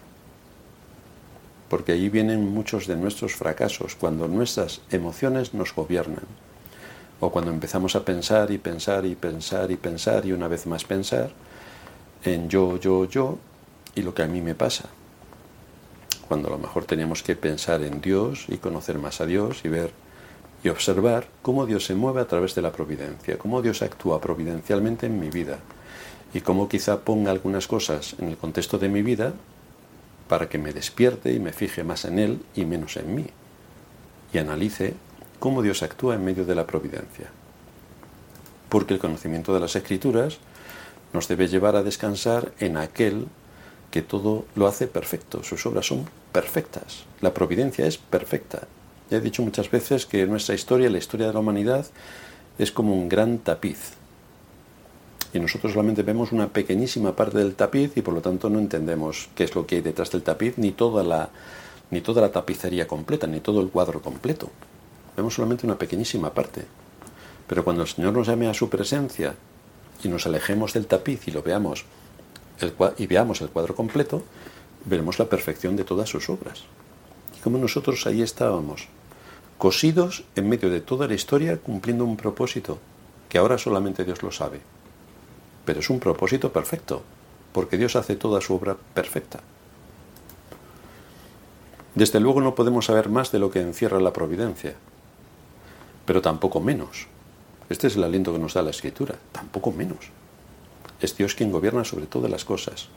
porque 1.69 1.93
allí 1.93 2.09
vienen 2.09 2.47
muchos 2.53 2.87
de 2.87 2.95
nuestros 2.95 3.35
fracasos, 3.35 3.95
cuando 3.95 4.27
nuestras 4.27 4.81
emociones 4.91 5.53
nos 5.53 5.73
gobiernan, 5.73 6.25
o 7.19 7.31
cuando 7.31 7.51
empezamos 7.51 7.95
a 7.95 8.03
pensar 8.03 8.51
y 8.51 8.57
pensar 8.57 9.05
y 9.05 9.15
pensar 9.15 9.71
y 9.71 9.77
pensar 9.77 10.25
y 10.25 10.33
una 10.33 10.47
vez 10.47 10.67
más 10.67 10.83
pensar 10.83 11.31
en 12.23 12.49
yo, 12.49 12.77
yo, 12.77 13.05
yo 13.05 13.37
y 13.95 14.01
lo 14.01 14.13
que 14.13 14.23
a 14.23 14.27
mí 14.27 14.41
me 14.41 14.55
pasa, 14.55 14.89
cuando 16.27 16.49
a 16.49 16.51
lo 16.51 16.57
mejor 16.57 16.85
teníamos 16.85 17.23
que 17.23 17.35
pensar 17.35 17.81
en 17.83 18.01
Dios 18.01 18.45
y 18.47 18.57
conocer 18.57 18.97
más 18.97 19.21
a 19.21 19.25
Dios 19.25 19.61
y 19.63 19.69
ver 19.69 19.91
y 20.63 20.69
observar 20.69 21.27
cómo 21.41 21.65
Dios 21.65 21.85
se 21.85 21.93
mueve 21.93 22.21
a 22.21 22.27
través 22.27 22.55
de 22.55 22.61
la 22.61 22.71
providencia, 22.71 23.37
cómo 23.37 23.61
Dios 23.61 23.81
actúa 23.81 24.19
providencialmente 24.19 25.05
en 25.05 25.19
mi 25.19 25.29
vida 25.29 25.59
y 26.33 26.41
cómo 26.41 26.67
quizá 26.67 27.01
ponga 27.01 27.31
algunas 27.31 27.67
cosas 27.67 28.15
en 28.19 28.29
el 28.29 28.37
contexto 28.37 28.77
de 28.79 28.89
mi 28.89 29.03
vida 29.03 29.33
para 30.27 30.49
que 30.49 30.57
me 30.57 30.73
despierte 30.73 31.33
y 31.33 31.39
me 31.39 31.53
fije 31.53 31.83
más 31.83 32.05
en 32.05 32.19
Él 32.19 32.41
y 32.55 32.65
menos 32.65 32.97
en 32.97 33.13
mí, 33.13 33.25
y 34.33 34.37
analice 34.37 34.93
cómo 35.39 35.61
Dios 35.61 35.83
actúa 35.83 36.15
en 36.15 36.25
medio 36.25 36.45
de 36.45 36.55
la 36.55 36.65
providencia. 36.65 37.29
Porque 38.69 38.93
el 38.93 38.99
conocimiento 38.99 39.53
de 39.53 39.59
las 39.59 39.75
Escrituras 39.75 40.39
nos 41.13 41.27
debe 41.27 41.47
llevar 41.47 41.75
a 41.75 41.83
descansar 41.83 42.51
en 42.59 42.77
aquel 42.77 43.27
que 43.91 44.01
todo 44.01 44.45
lo 44.55 44.67
hace 44.67 44.87
perfecto, 44.87 45.43
sus 45.43 45.65
obras 45.65 45.85
son 45.85 46.09
perfectas, 46.31 47.05
la 47.21 47.33
providencia 47.33 47.85
es 47.85 47.97
perfecta. 47.97 48.67
Ya 49.09 49.17
he 49.17 49.21
dicho 49.21 49.43
muchas 49.43 49.69
veces 49.69 50.05
que 50.05 50.25
nuestra 50.25 50.55
historia, 50.55 50.89
la 50.89 50.97
historia 50.97 51.27
de 51.27 51.33
la 51.33 51.39
humanidad, 51.39 51.85
es 52.57 52.71
como 52.71 52.93
un 52.93 53.07
gran 53.07 53.37
tapiz 53.37 53.93
y 55.35 55.39
nosotros 55.39 55.73
solamente 55.73 56.01
vemos 56.01 56.31
una 56.31 56.47
pequeñísima 56.47 57.13
parte 57.13 57.39
del 57.39 57.55
tapiz 57.55 57.91
y 57.97 58.01
por 58.01 58.13
lo 58.13 58.21
tanto 58.21 58.49
no 58.49 58.57
entendemos 58.57 59.27
qué 59.35 59.43
es 59.43 59.53
lo 59.53 59.67
que 59.67 59.75
hay 59.75 59.81
detrás 59.81 60.09
del 60.11 60.23
tapiz 60.23 60.57
ni 60.57 60.71
toda 60.71 61.03
la 61.03 61.29
ni 61.91 61.99
toda 61.99 62.21
la 62.21 62.31
tapicería 62.31 62.87
completa, 62.87 63.27
ni 63.27 63.41
todo 63.41 63.59
el 63.59 63.67
cuadro 63.67 64.01
completo. 64.01 64.49
Vemos 65.15 65.33
solamente 65.35 65.65
una 65.65 65.77
pequeñísima 65.77 66.33
parte. 66.33 66.65
Pero 67.47 67.63
cuando 67.63 67.83
el 67.83 67.89
Señor 67.89 68.13
nos 68.13 68.27
llame 68.27 68.47
a 68.47 68.53
su 68.53 68.69
presencia 68.69 69.35
y 70.03 70.07
nos 70.07 70.25
alejemos 70.25 70.73
del 70.73 70.87
tapiz 70.87 71.27
y 71.27 71.31
lo 71.31 71.43
veamos 71.43 71.83
el, 72.61 72.73
y 72.97 73.05
veamos 73.05 73.41
el 73.41 73.49
cuadro 73.49 73.75
completo, 73.75 74.23
veremos 74.85 75.19
la 75.19 75.25
perfección 75.25 75.75
de 75.75 75.83
todas 75.83 76.09
sus 76.09 76.29
obras. 76.29 76.63
Y 77.37 77.41
como 77.41 77.57
nosotros 77.57 78.07
ahí 78.07 78.21
estábamos, 78.21 78.87
cosidos 79.57 80.23
en 80.35 80.47
medio 80.47 80.69
de 80.69 80.79
toda 80.79 81.07
la 81.07 81.13
historia, 81.13 81.57
cumpliendo 81.57 82.05
un 82.05 82.15
propósito 82.15 82.79
que 83.29 83.37
ahora 83.37 83.57
solamente 83.57 84.05
Dios 84.05 84.23
lo 84.23 84.31
sabe 84.31 84.74
pero 85.65 85.79
es 85.79 85.89
un 85.89 85.99
propósito 85.99 86.53
perfecto, 86.53 87.03
porque 87.51 87.77
Dios 87.77 87.95
hace 87.95 88.15
toda 88.15 88.41
su 88.41 88.53
obra 88.53 88.77
perfecta. 88.93 89.41
Desde 91.95 92.19
luego 92.19 92.41
no 92.41 92.55
podemos 92.55 92.85
saber 92.85 93.09
más 93.09 93.31
de 93.31 93.39
lo 93.39 93.51
que 93.51 93.61
encierra 93.61 93.99
la 93.99 94.13
providencia, 94.13 94.75
pero 96.05 96.21
tampoco 96.21 96.59
menos. 96.59 97.07
Este 97.69 97.87
es 97.87 97.95
el 97.95 98.03
aliento 98.03 98.31
que 98.31 98.39
nos 98.39 98.53
da 98.53 98.61
la 98.61 98.69
Escritura, 98.69 99.15
tampoco 99.31 99.71
menos. 99.71 100.11
Es 101.01 101.17
Dios 101.17 101.35
quien 101.35 101.51
gobierna 101.51 101.83
sobre 101.83 102.05
todas 102.05 102.29
las 102.29 102.45
cosas. 102.45 102.89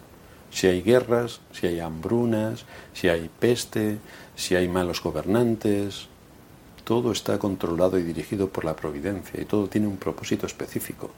Si 0.50 0.66
hay 0.66 0.83
guerras, 0.83 1.40
si 1.52 1.66
hay 1.66 1.81
hambrunas, 1.81 2.64
si 2.92 3.09
hay 3.09 3.31
peste, 3.38 3.98
si 4.35 4.57
hay 4.57 4.68
malos 4.68 5.02
gobernantes, 5.02 6.09
todo 6.85 7.12
está 7.12 7.38
controlado 7.38 7.98
y 7.98 8.02
dirigido 8.02 8.48
por 8.48 8.64
la 8.64 8.74
providencia 8.74 9.40
y 9.40 9.44
todo 9.44 9.68
tiene 9.68 9.87
un 9.87 9.98
propósito 9.98 10.46
específico. 10.46 11.11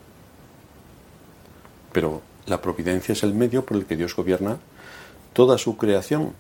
Pero 1.93 2.23
la 2.47 2.61
providencia 2.61 3.13
es 3.13 3.23
el 3.23 3.35
medio 3.35 3.65
por 3.65 3.77
el 3.77 3.87
que 3.87 3.97
Dios 3.97 4.15
gobierna 4.15 4.59
toda 5.33 5.59
su 5.59 5.77
creación 5.77 6.33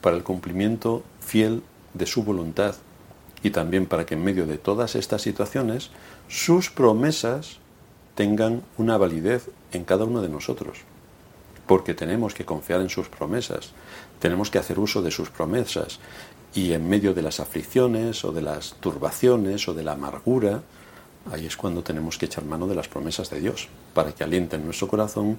para 0.00 0.16
el 0.16 0.22
cumplimiento 0.22 1.02
fiel 1.20 1.62
de 1.94 2.06
su 2.06 2.22
voluntad 2.22 2.76
y 3.42 3.50
también 3.50 3.86
para 3.86 4.06
que 4.06 4.14
en 4.14 4.24
medio 4.24 4.46
de 4.46 4.58
todas 4.58 4.94
estas 4.94 5.22
situaciones 5.22 5.90
sus 6.28 6.70
promesas 6.70 7.58
tengan 8.14 8.62
una 8.76 8.96
validez 8.96 9.50
en 9.72 9.84
cada 9.84 10.04
uno 10.04 10.22
de 10.22 10.28
nosotros. 10.28 10.78
porque 11.68 11.92
tenemos 11.92 12.32
que 12.32 12.46
confiar 12.46 12.80
en 12.80 12.88
sus 12.88 13.08
promesas, 13.10 13.72
tenemos 14.18 14.50
que 14.50 14.58
hacer 14.58 14.78
uso 14.80 15.02
de 15.02 15.10
sus 15.10 15.28
promesas 15.28 16.00
y 16.54 16.72
en 16.72 16.88
medio 16.88 17.12
de 17.12 17.20
las 17.20 17.40
aflicciones 17.40 18.24
o 18.24 18.32
de 18.32 18.40
las 18.40 18.74
turbaciones 18.80 19.68
o 19.68 19.74
de 19.74 19.84
la 19.84 19.92
amargura, 19.92 20.62
ahí 21.30 21.46
es 21.46 21.56
cuando 21.56 21.82
tenemos 21.82 22.18
que 22.18 22.26
echar 22.26 22.44
mano 22.44 22.66
de 22.66 22.74
las 22.74 22.88
promesas 22.88 23.30
de 23.30 23.40
Dios, 23.40 23.68
para 23.94 24.12
que 24.12 24.24
alienten 24.24 24.64
nuestro 24.64 24.88
corazón, 24.88 25.38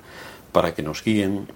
para 0.51 0.73
que 0.73 0.83
nos 0.83 1.03
guíen, 1.03 1.47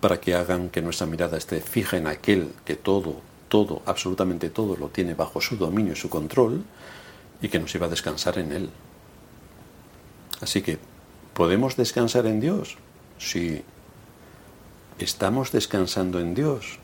para 0.00 0.20
que 0.20 0.34
hagan 0.34 0.70
que 0.70 0.82
nuestra 0.82 1.06
mirada 1.06 1.36
esté 1.36 1.60
fija 1.60 1.96
en 1.96 2.06
aquel 2.06 2.52
que 2.64 2.76
todo, 2.76 3.16
todo, 3.48 3.82
absolutamente 3.86 4.50
todo 4.50 4.76
lo 4.76 4.88
tiene 4.88 5.14
bajo 5.14 5.40
su 5.40 5.56
dominio 5.56 5.94
y 5.94 5.96
su 5.96 6.08
control, 6.08 6.64
y 7.40 7.48
que 7.48 7.58
nos 7.58 7.72
lleva 7.72 7.86
a 7.86 7.90
descansar 7.90 8.38
en 8.38 8.52
Él. 8.52 8.70
Así 10.40 10.62
que, 10.62 10.78
¿podemos 11.34 11.76
descansar 11.76 12.26
en 12.26 12.40
Dios? 12.40 12.76
Sí. 13.18 13.62
¿Estamos 14.98 15.52
descansando 15.52 16.20
en 16.20 16.34
Dios? 16.34 16.78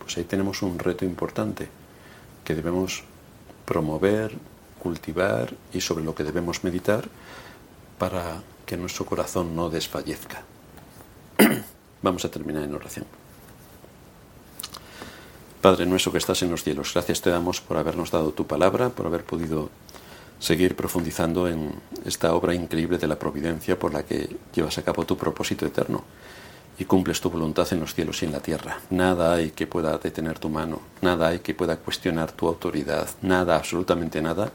Pues 0.00 0.16
ahí 0.16 0.24
tenemos 0.24 0.62
un 0.62 0.78
reto 0.78 1.04
importante 1.04 1.68
que 2.44 2.54
debemos 2.54 3.04
promover, 3.64 4.36
cultivar 4.82 5.54
y 5.72 5.80
sobre 5.80 6.02
lo 6.02 6.12
que 6.12 6.24
debemos 6.24 6.64
meditar 6.64 7.06
para 7.98 8.42
que 8.66 8.76
nuestro 8.76 9.06
corazón 9.06 9.54
no 9.54 9.70
desfallezca. 9.70 10.42
Vamos 12.02 12.24
a 12.24 12.30
terminar 12.30 12.64
en 12.64 12.74
oración. 12.74 13.06
Padre 15.60 15.86
nuestro 15.86 16.10
que 16.10 16.18
estás 16.18 16.42
en 16.42 16.50
los 16.50 16.64
cielos, 16.64 16.90
gracias 16.92 17.20
te 17.20 17.30
damos 17.30 17.60
por 17.60 17.76
habernos 17.76 18.10
dado 18.10 18.32
tu 18.32 18.44
palabra, 18.48 18.88
por 18.88 19.06
haber 19.06 19.22
podido 19.22 19.70
seguir 20.40 20.74
profundizando 20.74 21.46
en 21.46 21.72
esta 22.04 22.34
obra 22.34 22.52
increíble 22.52 22.98
de 22.98 23.06
la 23.06 23.20
providencia 23.20 23.78
por 23.78 23.94
la 23.94 24.02
que 24.02 24.36
llevas 24.52 24.76
a 24.78 24.82
cabo 24.82 25.06
tu 25.06 25.16
propósito 25.16 25.64
eterno 25.64 26.02
y 26.78 26.84
cumples 26.84 27.20
tu 27.20 27.30
voluntad 27.30 27.66
en 27.72 27.80
los 27.80 27.94
cielos 27.94 28.22
y 28.22 28.26
en 28.26 28.32
la 28.32 28.40
tierra. 28.40 28.78
Nada 28.90 29.34
hay 29.34 29.50
que 29.50 29.66
pueda 29.66 29.98
detener 29.98 30.38
tu 30.38 30.48
mano, 30.48 30.80
nada 31.00 31.28
hay 31.28 31.40
que 31.40 31.54
pueda 31.54 31.76
cuestionar 31.76 32.32
tu 32.32 32.48
autoridad, 32.48 33.08
nada, 33.22 33.56
absolutamente 33.56 34.22
nada 34.22 34.52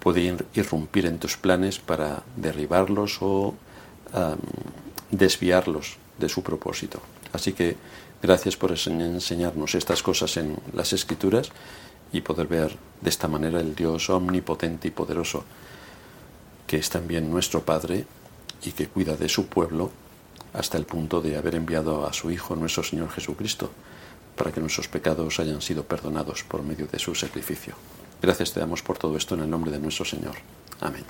puede 0.00 0.34
irrumpir 0.54 1.06
en 1.06 1.18
tus 1.18 1.36
planes 1.36 1.78
para 1.78 2.22
derribarlos 2.34 3.18
o 3.20 3.54
desviarlos 5.10 5.98
de 6.18 6.28
su 6.28 6.42
propósito. 6.42 7.00
Así 7.32 7.52
que 7.52 7.76
gracias 8.20 8.56
por 8.56 8.72
enseñarnos 8.72 9.76
estas 9.76 10.02
cosas 10.02 10.36
en 10.36 10.56
las 10.72 10.92
escrituras 10.92 11.52
y 12.12 12.22
poder 12.22 12.48
ver 12.48 12.76
de 13.00 13.10
esta 13.10 13.28
manera 13.28 13.60
el 13.60 13.76
Dios 13.76 14.10
omnipotente 14.10 14.88
y 14.88 14.90
poderoso, 14.90 15.44
que 16.66 16.78
es 16.78 16.90
también 16.90 17.30
nuestro 17.30 17.62
Padre 17.62 18.04
y 18.64 18.72
que 18.72 18.88
cuida 18.88 19.14
de 19.14 19.28
su 19.28 19.46
pueblo 19.46 19.90
hasta 20.52 20.78
el 20.78 20.84
punto 20.84 21.20
de 21.20 21.36
haber 21.36 21.54
enviado 21.54 22.06
a 22.06 22.12
su 22.12 22.30
Hijo, 22.30 22.56
nuestro 22.56 22.82
Señor 22.82 23.10
Jesucristo, 23.10 23.70
para 24.36 24.52
que 24.52 24.60
nuestros 24.60 24.88
pecados 24.88 25.38
hayan 25.40 25.60
sido 25.60 25.84
perdonados 25.84 26.42
por 26.44 26.62
medio 26.62 26.86
de 26.86 26.98
su 26.98 27.14
sacrificio. 27.14 27.74
Gracias 28.22 28.52
te 28.52 28.60
damos 28.60 28.82
por 28.82 28.98
todo 28.98 29.16
esto 29.16 29.34
en 29.34 29.42
el 29.42 29.50
nombre 29.50 29.70
de 29.70 29.78
nuestro 29.78 30.04
Señor. 30.04 30.34
Amén. 30.80 31.04